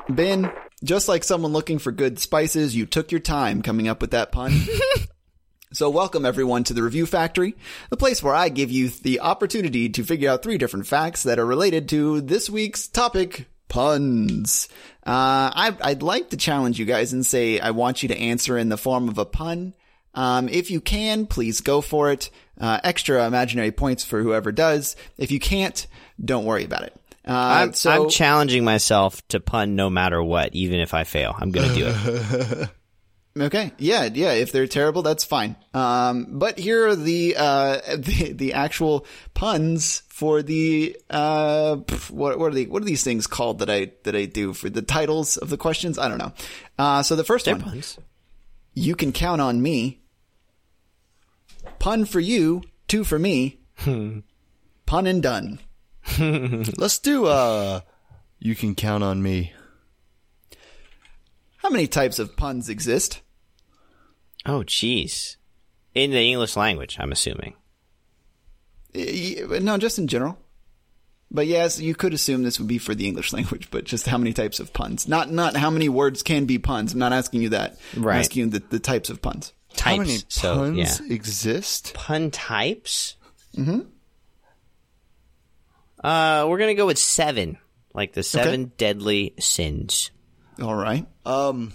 [0.10, 0.52] Ben,
[0.84, 4.32] just like someone looking for good spices, you took your time coming up with that
[4.32, 4.52] pun.
[5.74, 7.56] so welcome everyone to the Review Factory,
[7.90, 11.40] the place where I give you the opportunity to figure out three different facts that
[11.40, 14.68] are related to this week's topic, puns.
[15.06, 18.58] Uh, I, I'd like to challenge you guys and say I want you to answer
[18.58, 19.74] in the form of a pun.
[20.14, 22.30] Um, if you can, please go for it.
[22.60, 24.96] Uh, extra imaginary points for whoever does.
[25.18, 25.88] If you can't,
[26.24, 26.94] don't worry about it.
[27.28, 31.34] Uh, I'm, so I'm challenging myself to pun no matter what, even if I fail.
[31.38, 32.70] I'm gonna do it.
[33.40, 33.72] Okay.
[33.80, 34.34] Yeah, yeah.
[34.34, 35.56] If they're terrible, that's fine.
[35.74, 42.38] Um, but here are the uh the, the actual puns for the uh pff, what
[42.38, 44.84] what are the what are these things called that I that I do for the
[44.84, 45.98] titles of the questions?
[45.98, 46.32] I don't know.
[46.78, 47.98] Uh, so the 1st They're one, puns.
[48.76, 50.00] you can count on me.
[51.80, 53.60] Pun for you, two for me.
[53.84, 55.60] Pun and done.
[56.78, 57.80] let's do uh
[58.38, 59.54] you can count on me.
[61.58, 63.22] How many types of puns exist?
[64.46, 65.38] Oh, jeez.
[65.94, 67.54] In the English language, I'm assuming.
[68.96, 70.38] Y- y- No, just in general.
[71.32, 74.18] But yes, you could assume this would be for the English language, but just how
[74.18, 75.08] many types of puns?
[75.08, 76.94] Not not how many words can be puns.
[76.94, 77.78] I'm not asking you that.
[77.96, 78.16] Right.
[78.16, 79.54] I'm asking you the, the types of puns.
[79.76, 79.82] Types.
[79.84, 81.14] How many so puns yeah.
[81.14, 81.94] exist?
[81.96, 83.16] Pun types.
[83.58, 83.80] Mm-hmm.
[86.04, 87.58] Uh, we're gonna go with seven,
[87.94, 90.12] like the seven deadly sins.
[90.62, 91.08] All right.
[91.26, 91.74] Um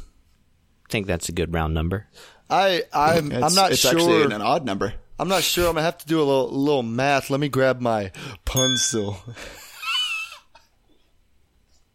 [0.88, 2.06] I think that's a good round number.
[2.50, 4.94] I I'm I'm It's- not it's sure actually an, an odd number.
[5.20, 5.66] I'm not sure.
[5.68, 7.28] I'm gonna have to do a little little math.
[7.30, 8.12] Let me grab my
[8.44, 9.18] pun still.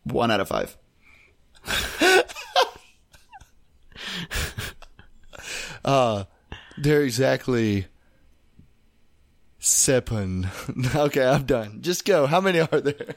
[0.04, 0.76] One out of five.
[5.86, 6.26] uh,
[6.78, 7.88] they're exactly
[9.60, 10.50] seven.
[10.96, 11.82] okay, I'm done.
[11.82, 12.26] Just go.
[12.26, 13.16] How many are there?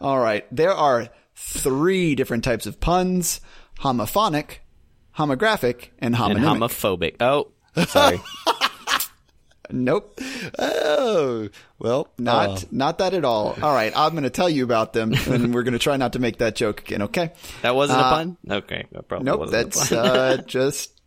[0.00, 0.44] All right.
[0.54, 3.40] There are three different types of puns
[3.80, 4.58] homophonic,
[5.18, 7.16] homographic, and And homophobic.
[7.20, 7.48] Oh,
[7.86, 8.20] sorry.
[9.70, 10.18] nope.
[10.58, 11.48] Oh,
[11.78, 13.56] well, Not uh, not that at all.
[13.62, 16.12] All right, I'm going to tell you about them, and we're going to try not
[16.14, 17.02] to make that joke again.
[17.02, 17.32] Okay?
[17.62, 18.36] That wasn't a Uh, pun?
[18.50, 18.86] Okay.
[18.92, 19.40] That probably Nope.
[19.40, 19.98] wasn't a That's pun.
[19.98, 21.00] uh, just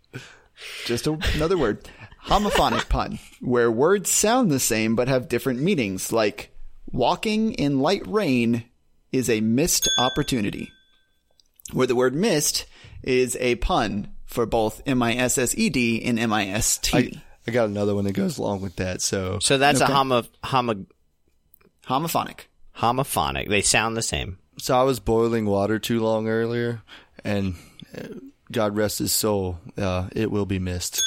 [0.85, 1.87] just a, another word.
[2.25, 6.49] Homophonic pun, where words sound the same but have different meanings, like
[6.91, 8.63] walking in light rain
[9.11, 10.71] is a missed opportunity.
[11.71, 12.65] Where the word missed
[13.05, 16.77] is a pun for both M I S S E D and M I S
[16.79, 16.97] T.
[16.97, 19.01] I, I got another one that goes along with that.
[19.01, 20.85] So, so that's a homo, homo,
[21.87, 22.41] Homophonic.
[22.77, 23.47] homophonic.
[23.49, 24.39] They sound the same.
[24.57, 26.81] so I was boiling water too long earlier,
[27.23, 27.55] and
[27.95, 28.07] uh,
[28.51, 31.01] God rest his soul, uh, it will be missed.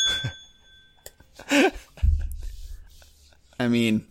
[3.60, 4.06] I mean,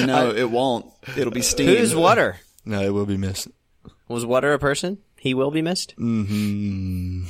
[0.00, 0.86] no, it won't.
[1.16, 1.68] It'll be steam.
[1.68, 2.36] Who's water?
[2.64, 3.48] no, it will be missed.
[4.08, 4.98] Was water a person?
[5.22, 5.92] He will be missed?
[5.92, 7.26] Hmm.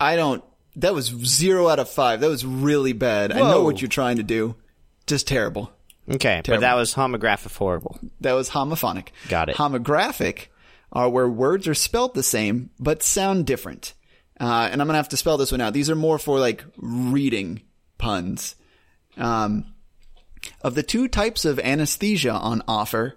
[0.00, 0.42] I don't.
[0.74, 2.22] That was zero out of five.
[2.22, 3.30] That was really bad.
[3.30, 4.56] I know what you're trying to do.
[5.06, 5.70] Just terrible.
[6.10, 8.00] Okay, but that was homographic horrible.
[8.20, 9.10] That was homophonic.
[9.28, 9.56] Got it.
[9.56, 10.48] Homographic
[10.90, 13.94] are where words are spelled the same but sound different.
[14.40, 15.72] Uh, and I'm gonna have to spell this one out.
[15.72, 17.62] These are more for like reading
[17.98, 18.56] puns.
[19.16, 19.72] Um,
[20.62, 23.16] of the two types of anesthesia on offer,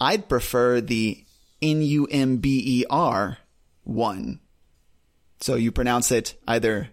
[0.00, 1.24] I'd prefer the
[1.64, 3.38] N U M B E R
[3.84, 4.40] one.
[5.40, 6.88] So you pronounce it either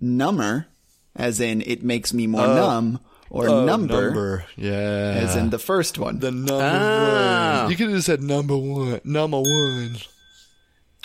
[0.00, 0.66] number,
[1.14, 5.14] as in it makes me more numb, or Oh, number, Yeah.
[5.24, 6.18] as in the first one.
[6.20, 7.62] the number Ah.
[7.62, 7.70] one.
[7.70, 9.00] You could have said number one.
[9.04, 9.96] Number one.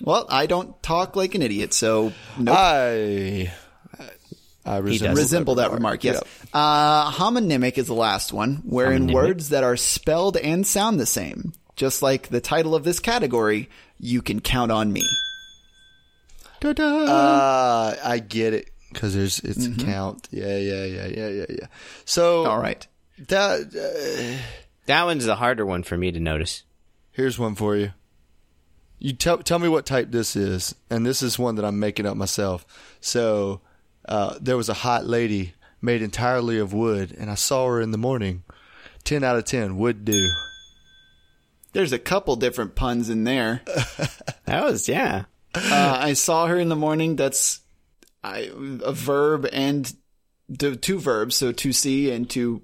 [0.04, 2.56] Well, I don't talk like an idiot, so nope.
[2.58, 3.52] I.
[4.64, 6.04] I resemble, resemble that remark.
[6.04, 6.22] Yes.
[6.54, 9.14] Uh, homonymic is the last one, wherein Homonymic.
[9.14, 13.70] words that are spelled and sound the same, just like the title of this category,
[14.00, 15.02] you can count on me.
[16.60, 16.84] Ta-da.
[16.84, 19.90] Uh, I get it because there's it's Mm-hmm.
[19.90, 20.28] count.
[20.32, 21.66] Yeah, yeah, yeah, yeah, yeah, yeah.
[22.06, 22.86] So All right.
[23.28, 24.44] that uh,
[24.86, 26.64] That one's the harder one for me to notice.
[27.12, 27.94] here's one for you.
[29.00, 32.06] You tell tell me what type this is, and this is one that I'm making
[32.06, 32.66] up myself.
[33.00, 33.62] So
[34.08, 37.90] uh, there was a hot lady made entirely of wood, and I saw her in
[37.90, 38.44] the morning.
[39.04, 40.30] Ten out of ten would do.
[41.74, 43.62] There's a couple different puns in there.
[44.46, 45.26] That was, yeah.
[45.56, 47.16] Uh, I saw her in the morning.
[47.16, 47.62] That's
[48.22, 48.50] I,
[48.84, 49.94] a verb and
[50.50, 52.62] the two verbs, so to see and to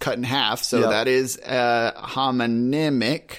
[0.00, 0.64] cut in half.
[0.64, 0.90] So Yep.
[0.90, 3.38] that is uh, homonymic.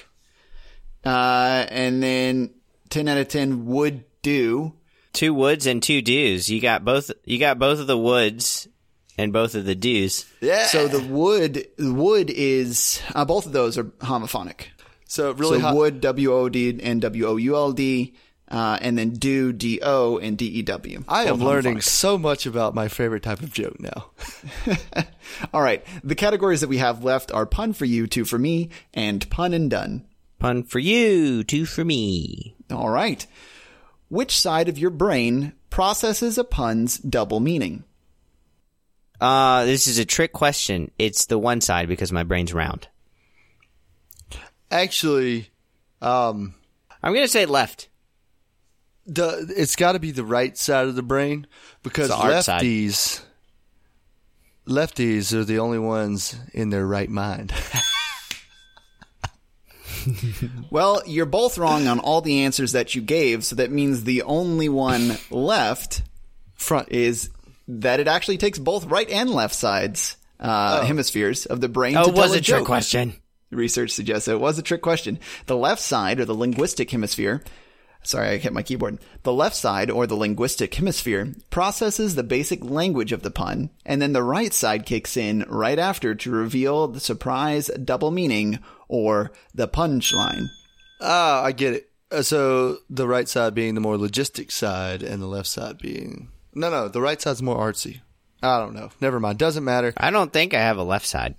[1.04, 2.54] Uh, and then
[2.88, 4.72] ten out of ten would do.
[5.12, 6.48] Two woods and two dews.
[6.48, 8.66] You got both, you got both of the woods
[9.18, 10.24] and both of the dews.
[10.40, 10.66] Yeah.
[10.66, 14.68] So the wood, wood is uh, both of those are homophonic.
[15.06, 15.76] So really so hot.
[15.76, 18.14] would W O D and W O U L D,
[18.48, 21.04] uh, and then do D O and D E W.
[21.08, 21.82] I am learning homophonic.
[21.82, 24.10] so much about my favorite type of joke now.
[25.52, 25.84] All right.
[26.02, 29.52] The categories that we have left are pun for you, two for me, and pun
[29.52, 30.06] and done.
[30.38, 32.54] Pun for you, two for me.
[32.70, 33.26] All right.
[34.08, 37.84] Which side of your brain processes a pun's double meaning?
[39.20, 40.90] Uh, this is a trick question.
[40.98, 42.88] It's the one side because my brain's round.
[44.74, 45.48] Actually,
[46.02, 46.54] um,
[47.02, 47.88] I'm gonna say left.
[49.06, 51.46] the it's got to be the right side of the brain
[51.82, 52.62] because the art side.
[52.62, 53.20] lefties
[54.66, 57.52] lefties are the only ones in their right mind.
[60.70, 64.22] Well, you're both wrong on all the answers that you gave, so that means the
[64.22, 66.02] only one left
[66.56, 67.30] Front is
[67.68, 72.04] that it actually takes both right and left sides, uh, hemispheres of the brain Oh,
[72.04, 72.66] to it was tell a trick joke.
[72.66, 73.14] question.
[73.50, 75.18] Research suggests it was a trick question.
[75.46, 77.42] The left side, or the linguistic hemisphere,
[78.02, 78.98] sorry, I hit my keyboard.
[79.22, 84.02] The left side, or the linguistic hemisphere, processes the basic language of the pun, and
[84.02, 89.32] then the right side kicks in right after to reveal the surprise double meaning, or
[89.54, 90.46] the punchline.
[91.00, 91.90] Ah, I get it.
[92.10, 96.28] Uh, So the right side being the more logistic side, and the left side being
[96.54, 96.88] no, no.
[96.88, 98.00] The right side's more artsy.
[98.42, 98.90] I don't know.
[99.00, 99.38] Never mind.
[99.38, 99.92] Doesn't matter.
[99.96, 101.34] I don't think I have a left side.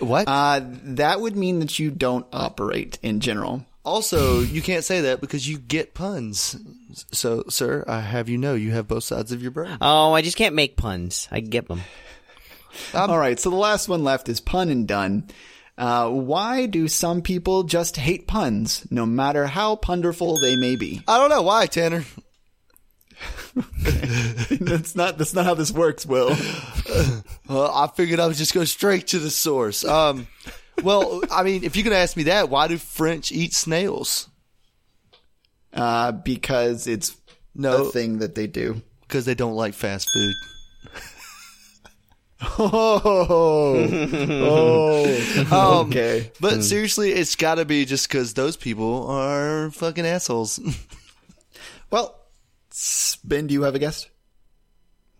[0.00, 0.26] What?
[0.28, 3.64] Uh, that would mean that you don't operate in general.
[3.84, 6.56] also, you can't say that because you get puns.
[7.12, 9.76] So, sir, I have you know you have both sides of your brain.
[9.80, 11.28] Oh, I just can't make puns.
[11.30, 11.82] I get them.
[12.94, 15.28] All right, so the last one left is pun and done.
[15.76, 21.02] Uh, why do some people just hate puns, no matter how punderful they may be?
[21.06, 22.04] I don't know why, Tanner.
[24.60, 26.34] that's not that's not how this works, Will.
[27.46, 29.84] Well, I figured I would just go straight to the source.
[29.84, 30.28] Um,
[30.82, 34.30] well, I mean, if you're gonna ask me that, why do French eat snails?
[35.72, 37.14] Uh, because it's
[37.54, 37.84] No.
[37.84, 38.80] a thing that they do.
[39.02, 40.34] Because they don't like fast food.
[42.58, 43.00] Oh,
[45.50, 46.30] oh, Um, okay.
[46.40, 50.58] But seriously, it's got to be just because those people are fucking assholes.
[51.90, 52.23] Well, s-
[53.24, 54.10] Ben, do you have a guest?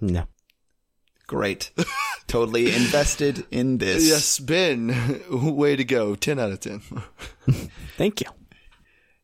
[0.01, 0.27] No.
[1.27, 1.71] Great.
[2.27, 4.07] totally invested in this.
[4.07, 6.15] yes, Ben, way to go.
[6.15, 6.83] Ten out of ten.
[7.97, 8.27] Thank you.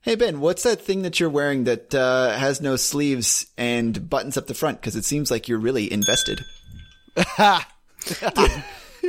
[0.03, 4.39] Hey Ben, what's that thing that you're wearing that uh, has no sleeves and buttons
[4.39, 4.81] up the front?
[4.81, 6.41] Because it seems like you're really invested.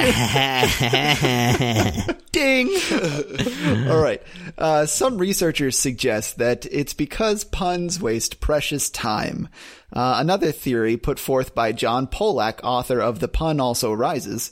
[2.32, 2.70] Ding.
[3.90, 4.22] All right.
[4.58, 9.48] Uh, some researchers suggest that it's because puns waste precious time.
[9.94, 14.52] Uh, another theory put forth by John Pollack, author of The Pun Also Rises,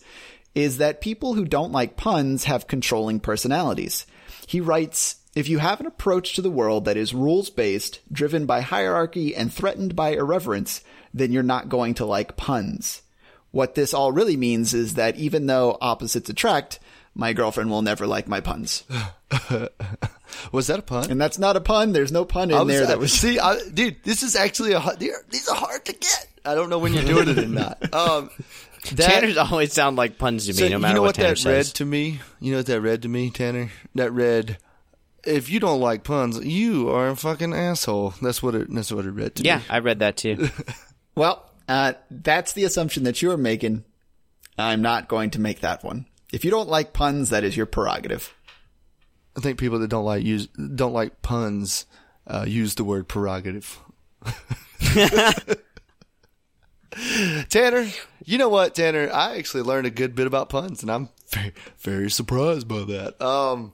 [0.56, 4.06] is that people who don't like puns have controlling personalities.
[4.48, 8.46] He writes, if you have an approach to the world that is rules based, driven
[8.46, 10.84] by hierarchy, and threatened by irreverence,
[11.14, 13.04] then you're not going to like puns.
[13.52, 16.80] What this all really means is that even though opposites attract,
[17.16, 18.84] my girlfriend will never like my puns.
[20.52, 21.10] Was that a pun?
[21.12, 21.92] And that's not a pun.
[21.92, 23.12] There's no pun in was- there that was.
[23.20, 23.98] see, I, dude.
[24.04, 26.28] This is actually a hard- these are hard to get.
[26.46, 27.78] I don't know when you're doing it or not.
[27.94, 28.30] Um,
[28.94, 31.16] that, Tanners always sound like puns to me, so no you matter know what, what,
[31.16, 32.22] Tanner that read to me?
[32.40, 33.70] You know what that read to me, Tanner?
[33.96, 34.58] That read,
[35.26, 38.14] if you don't like puns, you are a fucking asshole.
[38.22, 38.74] That's what it.
[38.74, 39.64] That's what it read to Yeah, me.
[39.68, 40.50] Yeah, I read that too.
[41.16, 43.86] Well, uh, that's the assumption that you're making.
[44.58, 46.08] I'm not going to make that one.
[46.34, 48.36] If you don't like puns, that is your prerogative.
[49.38, 51.86] I think people that don't like use don't like puns
[52.27, 53.79] uh, use the word prerogative.
[57.49, 57.88] Tanner,
[58.25, 59.10] you know what, Tanner?
[59.13, 63.21] I actually learned a good bit about puns, and I'm very, very surprised by that.
[63.21, 63.73] Um,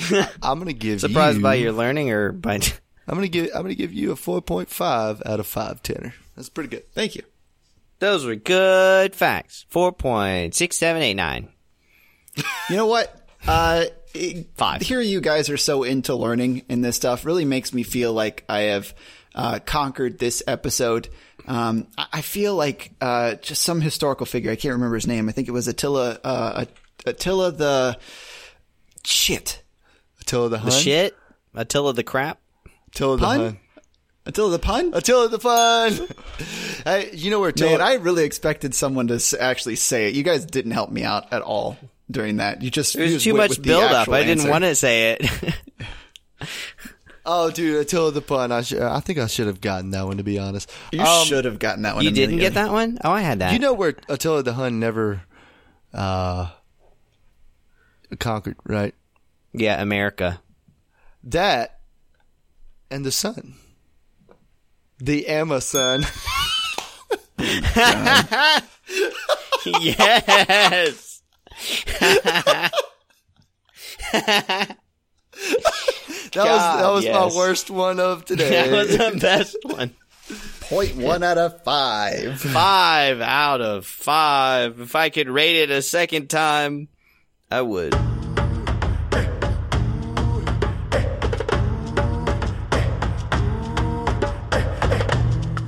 [0.42, 2.60] I'm gonna give you a Surprised you, by your learning or by?
[3.08, 6.14] I'm gonna give I'm gonna give you a 4.5 out of five, Tanner.
[6.36, 6.92] That's pretty good.
[6.92, 7.22] Thank you.
[8.00, 9.64] Those were good facts.
[9.70, 11.48] Four point six seven eight nine.
[12.70, 13.26] You know what?
[13.46, 14.82] Uh, it- Five.
[14.82, 18.44] Here, you guys are so into learning and this stuff really makes me feel like
[18.48, 18.94] I have
[19.34, 21.08] uh, conquered this episode.
[21.46, 24.52] Um, I I feel like uh, just some historical figure.
[24.52, 25.28] I can't remember his name.
[25.28, 26.18] I think it was Attila.
[26.22, 26.64] Uh,
[27.06, 27.98] Attila the
[29.04, 29.62] shit.
[30.20, 30.70] Attila the Hun.
[30.70, 31.16] Shit,
[31.54, 32.38] Attila the crap.
[32.88, 33.38] Attila the Pun?
[33.40, 33.58] Hun.
[34.26, 34.90] Attila the pun.
[34.92, 36.08] Attila the Fun.
[36.84, 37.70] hey, you know where Attila?
[37.72, 40.14] Man, I really expected someone to s- actually say it.
[40.14, 41.78] You guys didn't help me out at all
[42.10, 42.60] during that.
[42.60, 43.92] You just There's used too wit much with the build up.
[44.00, 44.50] actual I didn't answer.
[44.50, 45.54] want to say it.
[47.24, 48.52] oh, dude, Attila the Pun.
[48.52, 48.82] I should.
[48.82, 50.70] I think I should have gotten that one to be honest.
[50.92, 52.04] You Um, should have gotten that one.
[52.04, 52.52] you a didn't million.
[52.52, 52.98] get that one?
[53.02, 53.54] Oh, I had that.
[53.54, 55.22] You know where Attila the Hun never
[55.94, 56.48] uh,
[58.18, 58.94] conquered, right?
[59.54, 60.40] yeah, America.
[61.24, 61.77] That
[62.90, 63.54] and the sun.
[64.98, 66.04] The Amazon.
[69.64, 71.22] yes.
[76.32, 77.14] That was that was yes.
[77.14, 78.50] my worst one of today.
[78.50, 79.94] That was the best one.
[80.60, 82.40] Point one out of five.
[82.40, 84.80] Five out of five.
[84.80, 86.88] If I could rate it a second time,
[87.50, 87.94] I would.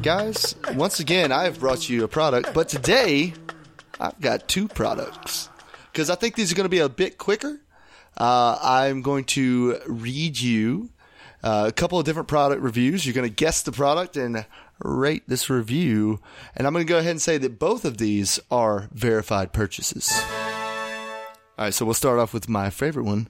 [0.02, 3.34] Guys, once again, I have brought you a product, but today
[4.00, 5.50] I've got two products
[5.92, 7.60] because I think these are going to be a bit quicker.
[8.16, 10.88] Uh, I'm going to read you
[11.42, 13.04] uh, a couple of different product reviews.
[13.04, 14.46] You're going to guess the product and
[14.82, 16.20] rate this review.
[16.56, 20.10] And I'm going to go ahead and say that both of these are verified purchases.
[21.58, 23.28] All right, so we'll start off with my favorite one.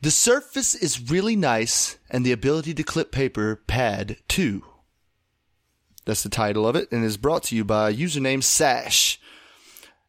[0.00, 4.64] The surface is really nice and the ability to clip paper pad too.
[6.08, 9.20] That's the title of it and is brought to you by username Sash.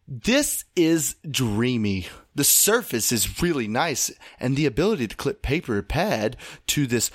[0.08, 2.08] This is dreamy.
[2.34, 4.10] The surface is really nice
[4.40, 7.12] and the ability to clip paper pad to this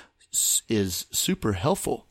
[0.69, 2.05] is super helpful.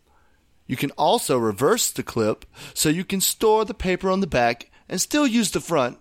[0.67, 2.45] You can also reverse the clip
[2.75, 5.99] so you can store the paper on the back and still use the front,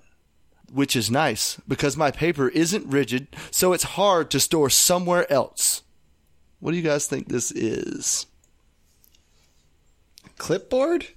[0.71, 5.83] which is nice because my paper isn't rigid, so it's hard to store somewhere else.
[6.59, 8.25] What do you guys think this is?
[10.43, 11.07] Clipboard?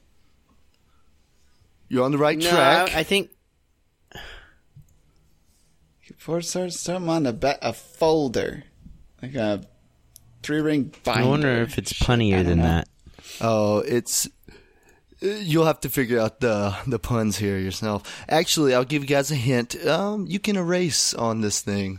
[1.89, 2.95] You're on the right No, track.
[2.95, 3.31] I, I think
[6.16, 8.62] Four stars, something on a ba- a folder,
[9.20, 9.64] like a
[10.45, 11.20] three ring binder.
[11.20, 12.64] I wonder if it's punnier than know.
[12.64, 12.89] that.
[13.41, 14.27] Oh, it's.
[15.22, 18.24] uh, You'll have to figure out the the puns here yourself.
[18.29, 19.74] Actually, I'll give you guys a hint.
[19.87, 21.99] Um, you can erase on this thing.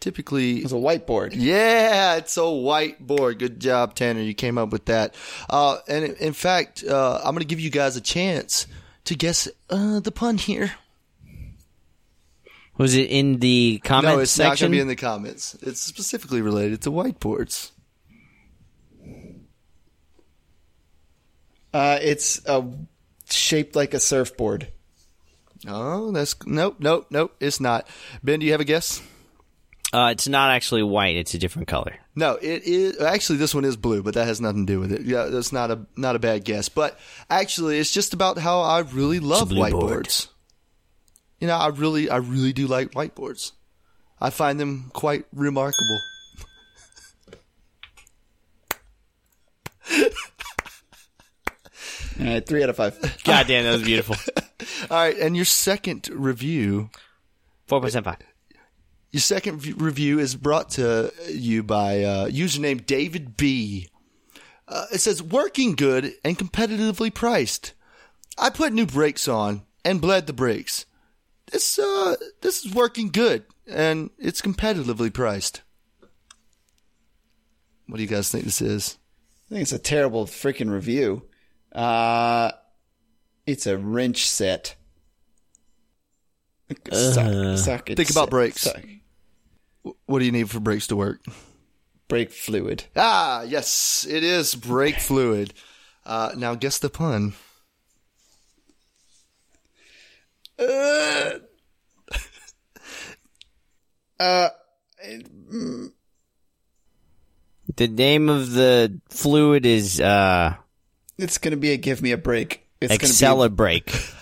[0.00, 1.32] Typically, It's a whiteboard.
[1.34, 3.38] Yeah, it's a whiteboard.
[3.38, 4.22] Good job, Tanner.
[4.22, 5.14] You came up with that.
[5.48, 8.66] Uh, and in, in fact, uh, I'm going to give you guys a chance
[9.04, 10.72] to guess uh, the pun here.
[12.78, 15.54] Was it in the comments no, it's not going to be in the comments.
[15.60, 17.72] It's specifically related to whiteboards.
[21.74, 22.62] Uh, it's uh,
[23.28, 24.68] shaped like a surfboard.
[25.68, 27.36] Oh, that's nope, nope, nope.
[27.38, 27.86] It's not.
[28.24, 29.02] Ben, do you have a guess?
[29.92, 31.16] Uh, it's not actually white.
[31.16, 31.96] It's a different color.
[32.14, 34.92] No, it is actually this one is blue, but that has nothing to do with
[34.92, 35.02] it.
[35.02, 36.68] Yeah, that's not a not a bad guess.
[36.68, 39.70] But actually, it's just about how I really love whiteboards.
[39.72, 40.14] board.
[41.40, 43.52] You know, I really I really do like whiteboards.
[44.20, 45.98] I find them quite remarkable.
[52.20, 52.98] All right, three out of five.
[53.24, 54.14] God damn, that was beautiful.
[54.90, 56.90] All right, and your second review,
[57.66, 58.18] Four percent five.
[59.10, 63.88] Your second v- review is brought to you by uh, username David B.
[64.68, 67.72] Uh, it says working good and competitively priced.
[68.38, 70.86] I put new brakes on and bled the brakes.
[71.50, 75.62] This uh this is working good and it's competitively priced.
[77.88, 78.98] What do you guys think this is?
[79.50, 81.24] I think it's a terrible freaking review.
[81.72, 82.52] Uh,
[83.46, 84.76] it's a wrench set.
[86.92, 88.60] Suck, Think about set, brakes.
[88.60, 88.84] suck.
[89.82, 91.20] What do you need for brakes to work?
[92.08, 92.84] Brake fluid.
[92.96, 95.54] Ah, yes, it is brake fluid.
[96.04, 97.34] Uh, now guess the pun.
[100.58, 101.30] Uh,
[107.76, 110.54] The name of the fluid is uh,
[111.16, 112.66] It's gonna be a give me a break.
[112.80, 114.14] It's gonna Accelerbrake.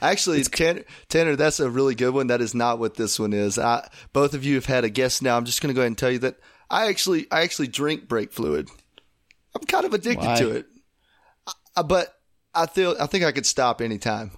[0.00, 2.28] Actually, Tanner, Tanner, that's a really good one.
[2.28, 3.58] That is not what this one is.
[3.58, 5.36] I, both of you have had a guess now.
[5.36, 6.36] I'm just going to go ahead and tell you that
[6.70, 8.68] I actually, I actually drink brake fluid.
[9.54, 10.36] I'm kind of addicted Why?
[10.36, 10.66] to it,
[11.76, 12.14] I, but
[12.54, 14.32] I feel, I think I could stop anytime.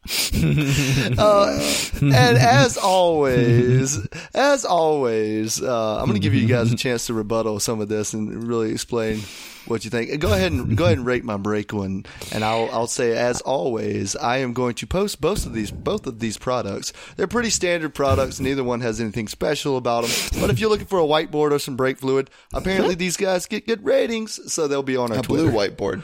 [1.18, 1.60] uh,
[2.02, 7.14] and as always, as always, uh, I'm going to give you guys a chance to
[7.14, 9.22] rebuttal some of this and really explain
[9.66, 10.20] what you think.
[10.20, 13.42] Go ahead and go ahead and rate my break one, and I'll I'll say as
[13.42, 16.94] always, I am going to post both of these both of these products.
[17.16, 18.40] They're pretty standard products.
[18.40, 20.42] Neither one has anything special about them.
[20.42, 23.68] But if you're looking for a whiteboard or some brake fluid, apparently these guys get
[23.68, 25.50] good ratings, so they'll be on our a Twitter.
[25.50, 26.04] blue whiteboard.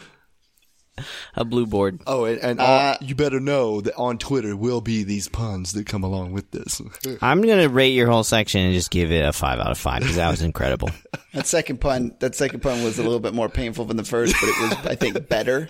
[1.36, 2.02] A blue board.
[2.06, 5.72] Oh, and, and Uh, on, you better know that on Twitter will be these puns
[5.74, 6.82] that come along with this.
[7.22, 10.02] I'm gonna rate your whole section and just give it a five out of five
[10.02, 10.90] because that was incredible.
[11.34, 14.36] That second pun, that second pun was a little bit more painful than the first,
[14.40, 15.68] but it was, I think, better.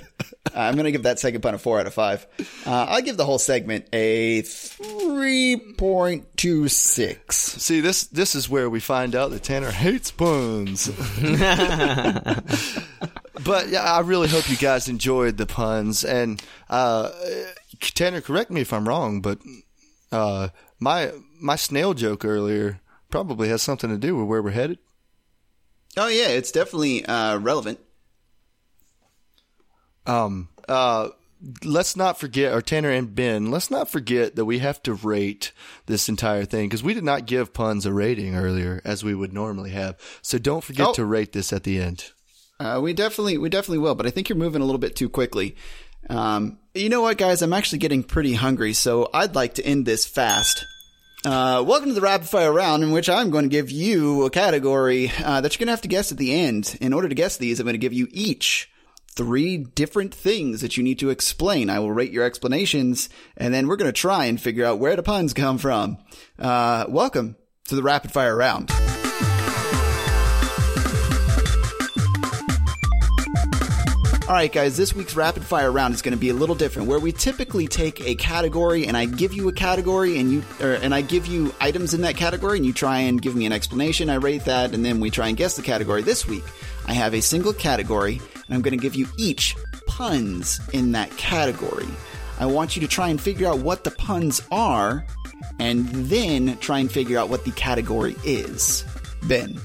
[0.54, 2.28] Uh, I'm going to give that second pun a four out of five.
[2.66, 7.32] Uh, I'll give the whole segment a 3.26.
[7.32, 10.90] See, this this is where we find out that Tanner hates puns.
[13.44, 16.04] but yeah, I really hope you guys enjoyed the puns.
[16.04, 17.10] And uh,
[17.80, 19.40] Tanner, correct me if I'm wrong, but
[20.12, 22.80] uh, my my snail joke earlier
[23.10, 24.80] probably has something to do with where we're headed.
[25.96, 27.80] Oh, yeah, it's definitely uh, relevant.
[30.06, 31.10] Um, uh,
[31.64, 35.52] let's not forget, or Tanner and Ben, let's not forget that we have to rate
[35.86, 39.34] this entire thing because we did not give puns a rating earlier as we would
[39.34, 39.98] normally have.
[40.22, 40.94] So don't forget Oh.
[40.94, 42.12] to rate this at the end.
[42.60, 45.10] Uh, we definitely, we definitely will, but I think you're moving a little bit too
[45.10, 45.56] quickly.
[46.10, 47.42] Um, you know what, guys?
[47.42, 50.66] I'm actually getting pretty hungry, so I'd like to end this fast.
[51.26, 54.30] Uh, welcome to the rapid fire round in which I'm going to give you a
[54.30, 56.78] category uh, that you're going to have to guess at the end.
[56.82, 58.70] In order to guess these, I'm going to give you each
[59.16, 61.70] three different things that you need to explain.
[61.70, 64.96] I will rate your explanations, and then we're going to try and figure out where
[64.96, 65.98] the puns come from.
[66.38, 67.38] Uh, welcome
[67.70, 68.70] to the rapid fire round.
[74.26, 76.88] All right, guys, this week's rapid fire round is going to be a little different.
[76.88, 80.76] Where we typically take a category and I give you a category and you or,
[80.76, 83.52] and I give you items in that category and you try and give me an
[83.52, 84.10] explanation.
[84.10, 86.04] I rate that and then we try and guess the category.
[86.04, 86.46] This week,
[86.86, 89.58] I have a single category and I'm going to give you each
[89.88, 91.90] puns in that category.
[92.40, 95.06] I want you to try and figure out what the puns are
[95.60, 98.86] and then try and figure out what the category is.
[99.24, 99.60] Ben,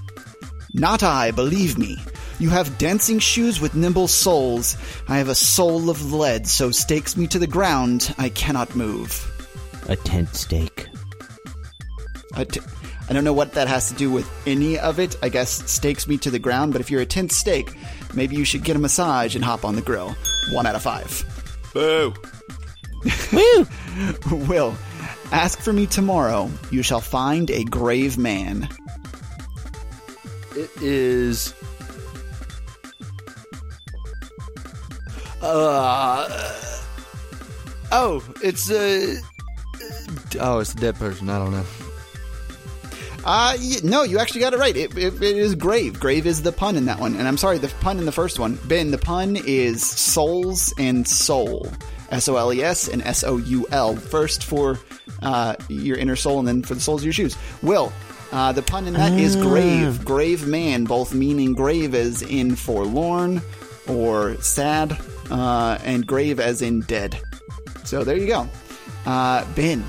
[0.75, 1.97] not I, believe me.
[2.39, 4.77] You have dancing shoes with nimble soles.
[5.09, 8.15] I have a soul of lead, so stakes me to the ground.
[8.17, 9.11] I cannot move.
[9.89, 10.87] A tent stake.
[12.35, 12.61] I t-
[13.09, 15.17] I don't know what that has to do with any of it.
[15.23, 17.73] I guess stakes me to the ground, but if you're a tent stake,
[18.15, 20.15] maybe you should get a massage and hop on the grill.
[20.53, 21.25] One out of five.
[21.73, 22.15] Boo.
[23.33, 23.67] Woo!
[24.47, 24.75] Will,
[25.33, 26.51] ask for me tomorrow.
[26.71, 28.69] You shall find a grave man.
[30.55, 31.55] It is.
[35.41, 36.27] Uh.
[37.93, 39.17] Oh, it's uh.
[40.41, 41.29] Oh, it's a dead person.
[41.31, 41.65] I don't know.
[43.25, 44.77] Uh, y- no, you actually got it right.
[44.77, 45.99] It, it, it is grave.
[46.01, 47.15] Grave is the pun in that one.
[47.17, 48.59] And I'm sorry, the pun in the first one.
[48.65, 51.69] Ben, the pun is souls and soul.
[52.11, 53.97] S O L E S and S O U L.
[53.97, 54.79] First for
[55.23, 57.37] uh, your inner soul, and then for the soles of your shoes.
[57.63, 57.93] Will,
[58.33, 60.05] uh, the pun in that is grave.
[60.05, 63.43] Grave man, both meaning grave as in forlorn
[63.87, 64.99] or sad,
[65.31, 67.21] uh, and grave as in dead.
[67.85, 68.49] So there you go.
[69.07, 69.85] Uh, ben,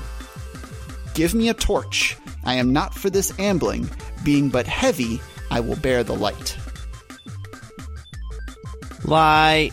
[1.14, 2.16] Give me a torch.
[2.44, 3.90] I am not for this ambling.
[4.24, 5.20] Being but heavy,
[5.50, 6.56] I will bear the light.
[9.04, 9.70] Lie.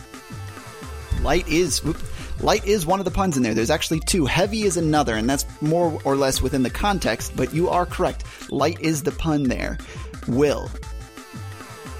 [1.22, 1.96] Light is whoop,
[2.40, 3.54] light is one of the puns in there.
[3.54, 4.26] There's actually two.
[4.26, 7.36] Heavy is another, and that's more or less within the context.
[7.36, 8.24] But you are correct.
[8.50, 9.78] Light is the pun there.
[10.26, 10.68] Will.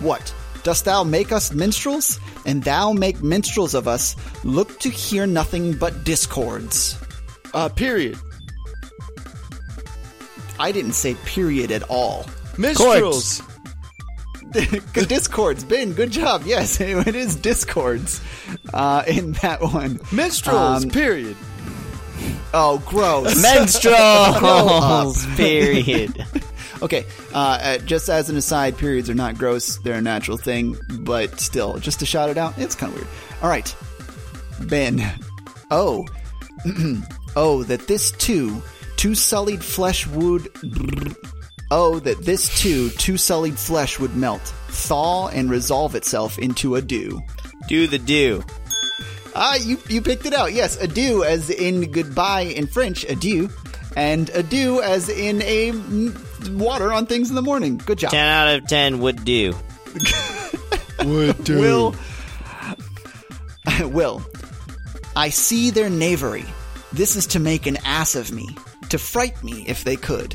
[0.00, 0.34] What?
[0.68, 2.20] Dost thou make us minstrels?
[2.44, 4.14] And thou make minstrels of us?
[4.44, 6.94] Look to hear nothing but discords.
[7.54, 8.18] Uh, period.
[10.60, 12.26] I didn't say period at all.
[12.58, 13.40] Minstrels.
[14.52, 15.94] Good discords, Ben.
[15.94, 16.42] Good job.
[16.44, 18.20] Yes, it is discords
[18.74, 19.98] uh, in that one.
[20.12, 20.84] Minstrels.
[20.84, 21.34] Um, period.
[22.52, 23.42] Oh, gross.
[23.42, 25.24] Menstruals.
[25.38, 26.26] period.
[26.82, 29.78] Okay, uh, uh, just as an aside, periods are not gross.
[29.78, 33.08] They're a natural thing, but still, just to shout it out, it's kind of weird.
[33.42, 33.74] All right,
[34.62, 35.02] Ben.
[35.70, 36.06] Oh,
[37.36, 38.62] oh, that this too,
[38.96, 40.48] too sullied flesh would.
[41.70, 46.82] Oh, that this too, too sullied flesh would melt, thaw, and resolve itself into a
[46.82, 47.20] dew.
[47.68, 48.42] Do the do.
[49.34, 50.52] Ah, you you picked it out.
[50.52, 53.48] Yes, adieu as in goodbye in French, adieu,
[53.96, 55.70] and adieu as in a
[56.50, 57.78] water on things in the morning.
[57.78, 58.10] Good job.
[58.10, 59.54] 10 out of 10 would do.
[61.04, 61.58] Would do.
[61.60, 61.94] Will
[63.88, 64.22] Will
[65.14, 66.44] I see their knavery.
[66.92, 68.48] This is to make an ass of me,
[68.90, 70.34] to fright me if they could.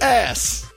[0.00, 0.70] ass.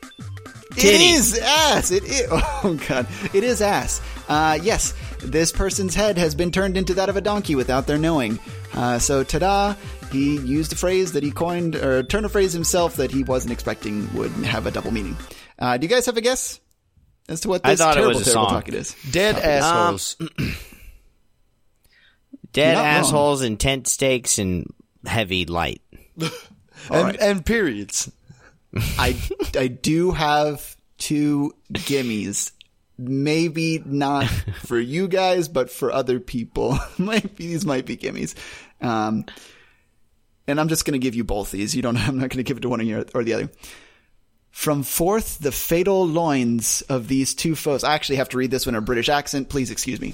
[0.71, 1.03] It Titty.
[1.11, 1.91] is ass.
[1.91, 2.27] It is.
[2.31, 4.01] Oh god, it is ass.
[4.27, 7.97] Uh, yes, this person's head has been turned into that of a donkey without their
[7.97, 8.39] knowing.
[8.73, 9.75] Uh, so, ta-da!
[10.15, 13.51] He used a phrase that he coined, or turned a phrase himself that he wasn't
[13.51, 15.17] expecting would have a double meaning.
[15.59, 16.61] Uh, do you guys have a guess
[17.27, 18.61] as to what I this thought it terrible, was a terrible song.
[18.61, 18.95] talk it is?
[19.11, 20.15] Dead assholes.
[22.53, 22.85] Dead You're not wrong.
[22.85, 24.73] assholes and tent stakes and
[25.05, 25.81] heavy light.
[26.89, 28.09] and, and periods.
[28.97, 29.17] I
[29.57, 32.53] I do have two gimmies.
[32.97, 34.27] Maybe not
[34.63, 36.79] for you guys, but for other people.
[36.97, 38.33] might be, these might be gimmies.
[38.79, 39.25] Um,
[40.47, 41.75] and I'm just going to give you both these.
[41.75, 41.97] You don't.
[42.07, 43.51] I'm not going to give it to one or, your, or the other.
[44.51, 47.83] From forth the fatal loins of these two foes.
[47.83, 49.49] I actually have to read this one in a British accent.
[49.49, 50.13] Please excuse me.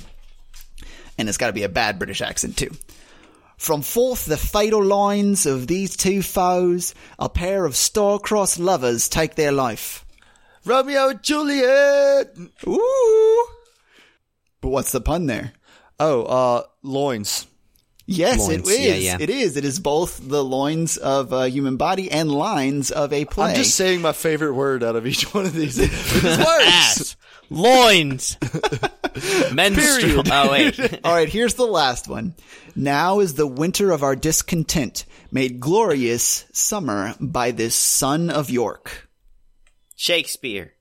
[1.17, 2.71] And it's got to be a bad British accent too.
[3.57, 9.35] From forth the fatal loins of these two foes, a pair of star-crossed lovers take
[9.35, 10.03] their life.
[10.65, 12.35] Romeo and Juliet.
[12.67, 13.47] Ooh!
[14.61, 15.53] But what's the pun there?
[15.99, 17.45] Oh, uh, loins.
[18.11, 18.79] Yes, Loins, it is.
[18.79, 19.17] yeah, yeah.
[19.19, 19.57] It is.
[19.57, 23.49] It is both the loins of a human body and lines of a play.
[23.51, 25.79] I'm just saying my favorite word out of each one of these.
[25.81, 26.23] It.
[26.39, 27.15] Ass.
[27.49, 28.37] Loins.
[29.53, 30.23] Menstrual.
[30.31, 30.99] Oh, wait.
[31.03, 32.35] All right, here's the last one.
[32.75, 39.09] Now is the winter of our discontent made glorious summer by this son of York.
[39.95, 40.73] Shakespeare.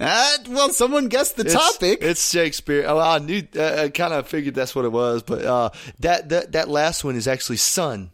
[0.00, 1.98] Ah, well, someone guessed the It's- topic.
[2.02, 2.84] It's Shakespeare.
[2.86, 3.42] Oh, I knew.
[3.56, 5.70] Uh, I kind of figured that's what it was, but uh,
[6.00, 8.10] that that that last one is actually sun.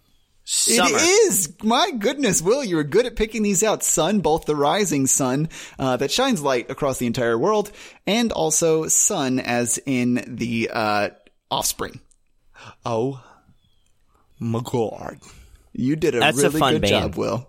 [0.47, 0.91] Summer.
[0.93, 1.55] It is.
[1.63, 3.83] My goodness, Will, you were good at picking these out.
[3.83, 7.73] Sun, both the rising sun uh, that shines light across the entire world,
[8.07, 11.09] and also sun as in the uh,
[11.51, 11.99] offspring.
[12.85, 13.23] Oh
[14.39, 15.19] my god!
[15.73, 16.91] You did a That's a really fun good band.
[17.13, 17.49] job, Will.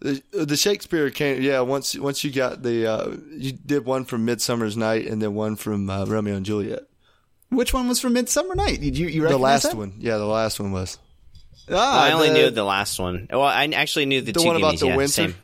[0.00, 1.40] The, the Shakespeare came.
[1.42, 5.34] Yeah, once once you got the uh, you did one from Midsummer's Night and then
[5.34, 6.80] one from uh, Romeo and Juliet.
[7.48, 8.80] Which one was from Midsummer Night?
[8.80, 9.74] Did you you The last that?
[9.74, 9.94] one.
[9.98, 10.98] Yeah, the last one was.
[11.70, 13.26] Ah, I only the- knew the last one.
[13.30, 15.12] Well, I actually knew the, The two one about the yeah, winter?
[15.12, 15.34] Same.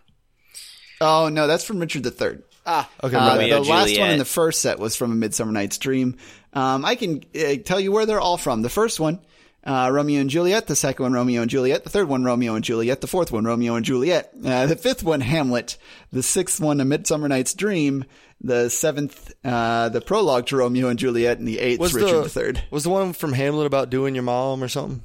[1.00, 2.38] Oh no, that's from Richard III.
[2.64, 3.16] Ah, okay.
[3.16, 3.64] Uh, my Romeo bad.
[3.64, 6.16] the last one in the first set was from A Midsummer Night's Dream.
[6.53, 8.62] Um, I can uh, tell you where they're all from.
[8.62, 9.18] The first one,
[9.65, 10.67] uh, Romeo and Juliet.
[10.67, 11.85] The second one, Romeo and Juliet.
[11.85, 13.01] The third one, Romeo and Juliet.
[13.01, 14.33] The fourth one, Romeo and Juliet.
[14.45, 15.77] Uh, the fifth one, Hamlet.
[16.11, 18.05] The sixth one, A Midsummer Night's Dream.
[18.41, 21.39] The seventh, uh, the prologue to Romeo and Juliet.
[21.39, 22.63] And the eighth, was Richard the third.
[22.71, 25.03] was the one from Hamlet about doing your mom or something?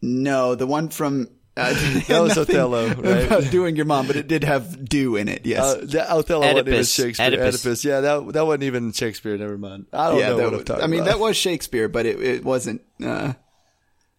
[0.00, 1.28] No, the one from.
[1.56, 1.72] Uh,
[2.08, 3.26] That was Othello, right?
[3.26, 5.46] About doing your mom, but it did have do in it.
[5.46, 5.62] Yes.
[5.64, 7.26] Uh, that Othello wasn't even Shakespeare.
[7.26, 7.64] Oedipus.
[7.64, 7.84] Oedipus.
[7.84, 9.38] Yeah, that that wasn't even Shakespeare.
[9.38, 9.86] Never mind.
[9.92, 11.12] I don't yeah, know that what was, I'm talking I mean, about.
[11.12, 12.82] that was Shakespeare, but it, it wasn't.
[13.02, 13.32] Uh,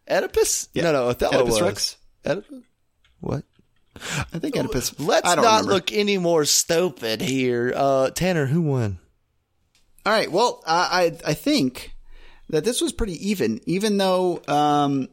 [0.09, 0.69] Oedipus.
[0.73, 0.83] Yeah.
[0.83, 1.61] No, no, Othello Oedipus was.
[1.61, 1.97] Rex?
[2.25, 2.63] Oedipus.
[3.19, 3.43] What?
[4.33, 4.99] I think Oedipus.
[4.99, 5.73] Let's not don't remember.
[5.73, 7.73] look any more stupid here.
[7.75, 8.99] Uh, Tanner, who won?
[10.05, 10.31] All right.
[10.31, 11.93] Well, I I I think
[12.49, 15.09] that this was pretty even, even though um,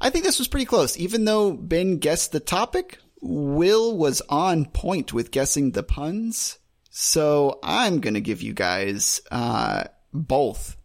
[0.00, 0.96] I think this was pretty close.
[0.98, 6.58] Even though Ben guessed the topic, Will was on point with guessing the puns.
[6.90, 10.76] So I'm gonna give you guys uh, both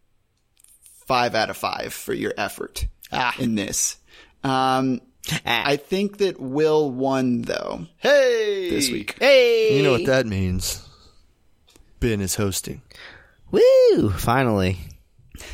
[1.06, 2.86] five out of five for your effort
[3.38, 3.96] in this.
[4.42, 5.00] Um,
[5.44, 5.62] Ah.
[5.68, 9.16] I think that Will won though Hey, this week.
[9.20, 10.82] Hey, You know what that means?
[12.00, 12.80] Ben is hosting.
[13.50, 14.10] Woo!
[14.16, 14.78] Finally,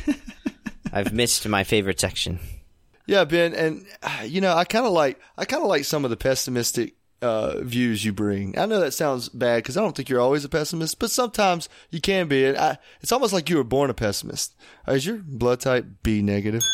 [0.93, 2.39] I've missed my favorite section.
[3.07, 3.85] Yeah, Ben, and
[4.31, 7.61] you know, I kind of like I kind of like some of the pessimistic uh,
[7.61, 8.57] views you bring.
[8.59, 11.67] I know that sounds bad because I don't think you're always a pessimist, but sometimes
[11.89, 12.45] you can be.
[12.45, 14.55] And I, it's almost like you were born a pessimist.
[14.87, 16.61] Is your blood type B negative?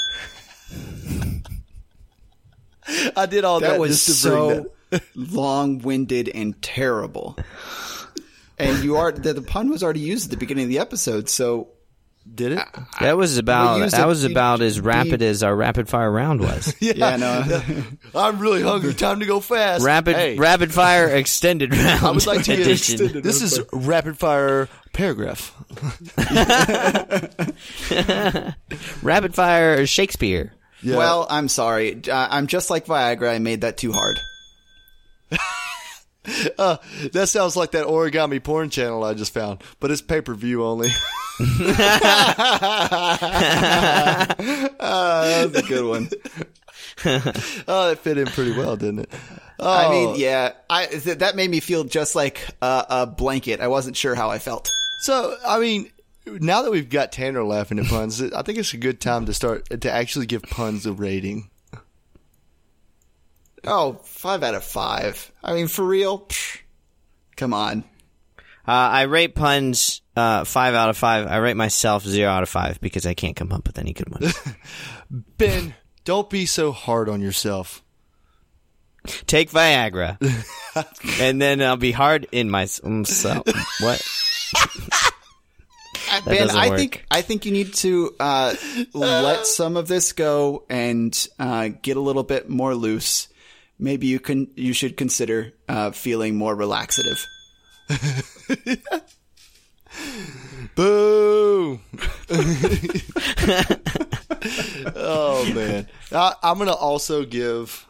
[3.16, 7.38] I did all that, That was just to bring so long-winded and terrible.
[8.58, 11.30] And you are the, the pun was already used at the beginning of the episode,
[11.30, 11.70] so.
[12.36, 12.68] Did it?
[13.00, 16.40] That was about that was you- about as you- rapid as our rapid fire round
[16.42, 16.74] was.
[16.82, 17.62] yeah, no.
[18.16, 18.94] I'm really hungry.
[18.94, 19.84] Time to go fast.
[19.84, 22.04] rapid Hey, rapid fire extended round.
[22.06, 23.08] I would like to edition.
[23.08, 25.54] get This is rapid fire paragraph.
[29.04, 30.54] rapid fire Shakespeare.
[30.82, 30.98] Yeah.
[30.98, 32.02] Well, I'm sorry.
[32.12, 33.30] I'm just like Viagra.
[33.34, 34.20] I made that too hard.
[36.58, 36.78] Uh,
[37.12, 40.64] that sounds like that origami porn channel I just found, but it's pay per view
[40.64, 40.90] only.
[44.24, 46.10] That was a good one.
[47.68, 49.10] oh, it fit in pretty well, didn't it?
[49.60, 53.60] Oh, I mean, yeah, I th- that made me feel just like a, a blanket.
[53.62, 54.72] I wasn't sure how I felt.
[55.02, 55.90] so I mean,
[56.26, 59.34] now that we've got Tanner laughing at puns, I think it's a good time to
[59.34, 61.50] start to actually give puns a rating.
[63.66, 65.32] Oh, five out of five.
[65.44, 66.20] I mean, for real?
[66.20, 66.60] Psh,
[67.36, 67.84] come on.
[68.66, 71.28] Uh, I rate puns uh, five out of five.
[71.28, 74.10] I rate myself zero out of five because I can't come up with any good
[74.10, 74.38] ones.
[75.38, 77.84] Ben, don't be so hard on yourself.
[79.28, 80.18] Take Viagra,
[81.20, 83.46] and then I'll be hard in myself.
[83.82, 84.02] What?
[86.26, 86.78] Ben, I work.
[86.78, 88.56] think I think you need to uh,
[88.94, 93.28] let some of this go and uh, get a little bit more loose.
[93.80, 97.26] Maybe you can you should consider uh, feeling more relaxative.
[100.76, 101.80] Boo!
[104.96, 107.86] oh man, I, I'm gonna also give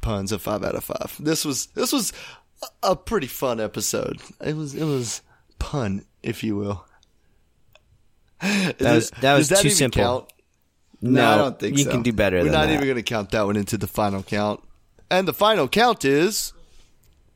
[0.00, 1.16] puns a five out of five.
[1.18, 2.12] This was this was
[2.82, 4.20] a a pretty fun episode.
[4.44, 5.22] It was it was
[5.58, 6.84] pun, if you will.
[8.40, 10.02] That was that was Does too even simple.
[10.02, 10.32] count?
[11.02, 11.90] No, I don't think you so.
[11.90, 12.74] can do better We're than not that.
[12.74, 14.62] even gonna count that one into the final count.
[15.10, 16.52] And the final count is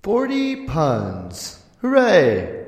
[0.02, 1.60] forty puns.
[1.80, 2.66] Hooray!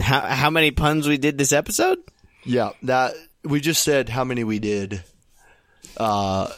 [0.00, 1.98] How how many puns we did this episode?
[2.44, 3.14] Yeah, that
[3.44, 5.02] we just said how many we did.
[5.96, 6.50] Uh,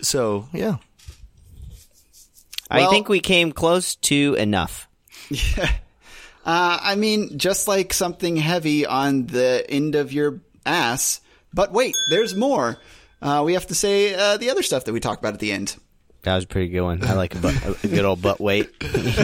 [0.00, 0.76] so yeah,
[2.70, 4.88] I Well- think we came close to enough.
[6.44, 11.20] Uh, I mean, just like something heavy on the end of your ass.
[11.54, 12.78] But wait, there's more.
[13.22, 15.52] Uh, we have to say uh, the other stuff that we talk about at the
[15.52, 15.76] end.
[16.22, 17.04] That was a pretty good one.
[17.04, 18.70] I like a, butt, a good old butt weight.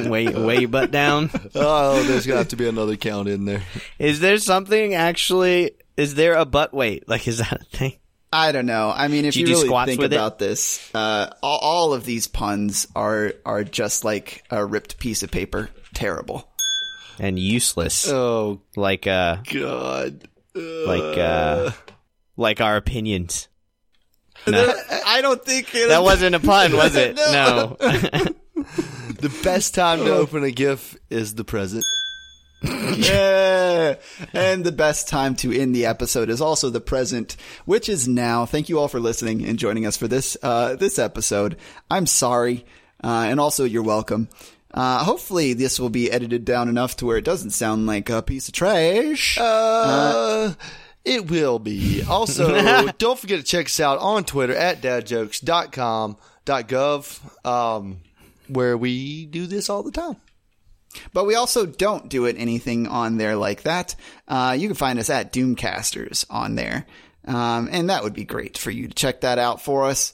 [0.06, 1.30] weigh, weigh your butt down.
[1.54, 3.62] oh, there's gonna have to be another count in there.
[4.00, 5.72] Is there something actually?
[5.96, 7.08] Is there a butt weight?
[7.08, 7.92] Like, is that a thing?
[8.32, 8.92] I don't know.
[8.94, 10.16] I mean, if Do you, you do really think with it?
[10.16, 15.22] about this, uh, all, all of these puns are are just like a ripped piece
[15.22, 15.70] of paper.
[15.94, 16.46] Terrible.
[17.20, 18.08] And useless.
[18.08, 20.28] Oh Like, uh, God.
[20.54, 21.70] like, uh,
[22.36, 23.48] like our opinions.
[24.46, 27.16] I don't think it, That wasn't a pun, was it?
[27.16, 27.76] no.
[29.20, 31.84] The best time to open a GIF is the present.
[32.62, 33.94] Yeah.
[34.32, 37.36] And the best time to end the episode is also the present,
[37.66, 38.46] which is now.
[38.46, 41.56] Thank you all for listening and joining us for this uh, this episode.
[41.88, 42.64] I'm sorry,
[43.02, 44.28] uh, and also you're welcome.
[44.74, 48.22] Uh, hopefully, this will be edited down enough to where it doesn't sound like a
[48.22, 49.38] piece of trash.
[51.08, 52.02] It will be.
[52.02, 58.00] Also, don't forget to check us out on Twitter at dadjokes.com.gov, um,
[58.46, 60.16] where we do this all the time.
[61.14, 63.96] But we also don't do it anything on there like that.
[64.26, 66.84] Uh, you can find us at Doomcasters on there.
[67.24, 70.12] Um, and that would be great for you to check that out for us.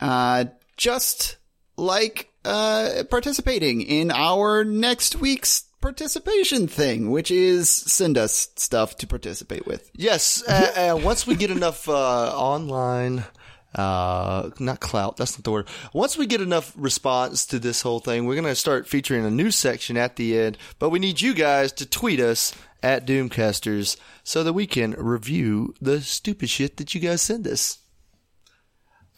[0.00, 0.44] Uh,
[0.76, 1.38] just
[1.76, 9.06] like, uh, participating in our next week's participation thing, which is send us stuff to
[9.06, 9.90] participate with.
[9.94, 11.92] Yes, uh, uh, once we get enough uh,
[12.36, 13.24] online,
[13.74, 15.68] uh, not clout, that's not the word.
[15.92, 19.30] Once we get enough response to this whole thing, we're going to start featuring a
[19.30, 20.58] new section at the end.
[20.78, 25.74] But we need you guys to tweet us at Doomcasters so that we can review
[25.80, 27.78] the stupid shit that you guys send us.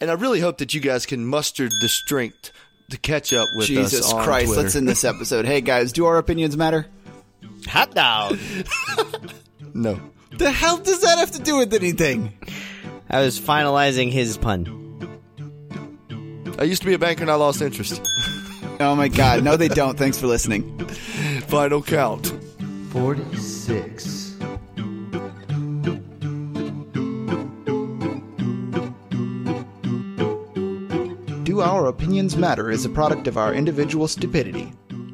[0.01, 2.51] And I really hope that you guys can muster the strength
[2.89, 4.61] to catch up with us Jesus on Christ, Twitter.
[4.63, 5.45] let's end this episode.
[5.45, 6.85] hey guys, do our opinions matter?
[7.67, 8.37] Hot dog.
[9.73, 9.99] no.
[10.37, 12.33] The hell does that have to do with anything?
[13.09, 14.75] I was finalizing his pun.
[16.59, 18.01] I used to be a banker and I lost interest.
[18.81, 19.97] Oh my god, no they don't.
[19.97, 20.79] Thanks for listening.
[21.47, 22.27] Final count
[22.91, 24.28] 46.
[31.61, 34.71] Our Opinions Matter is a product of our individual stupidity.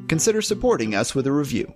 [0.08, 1.74] Consider supporting us with a review.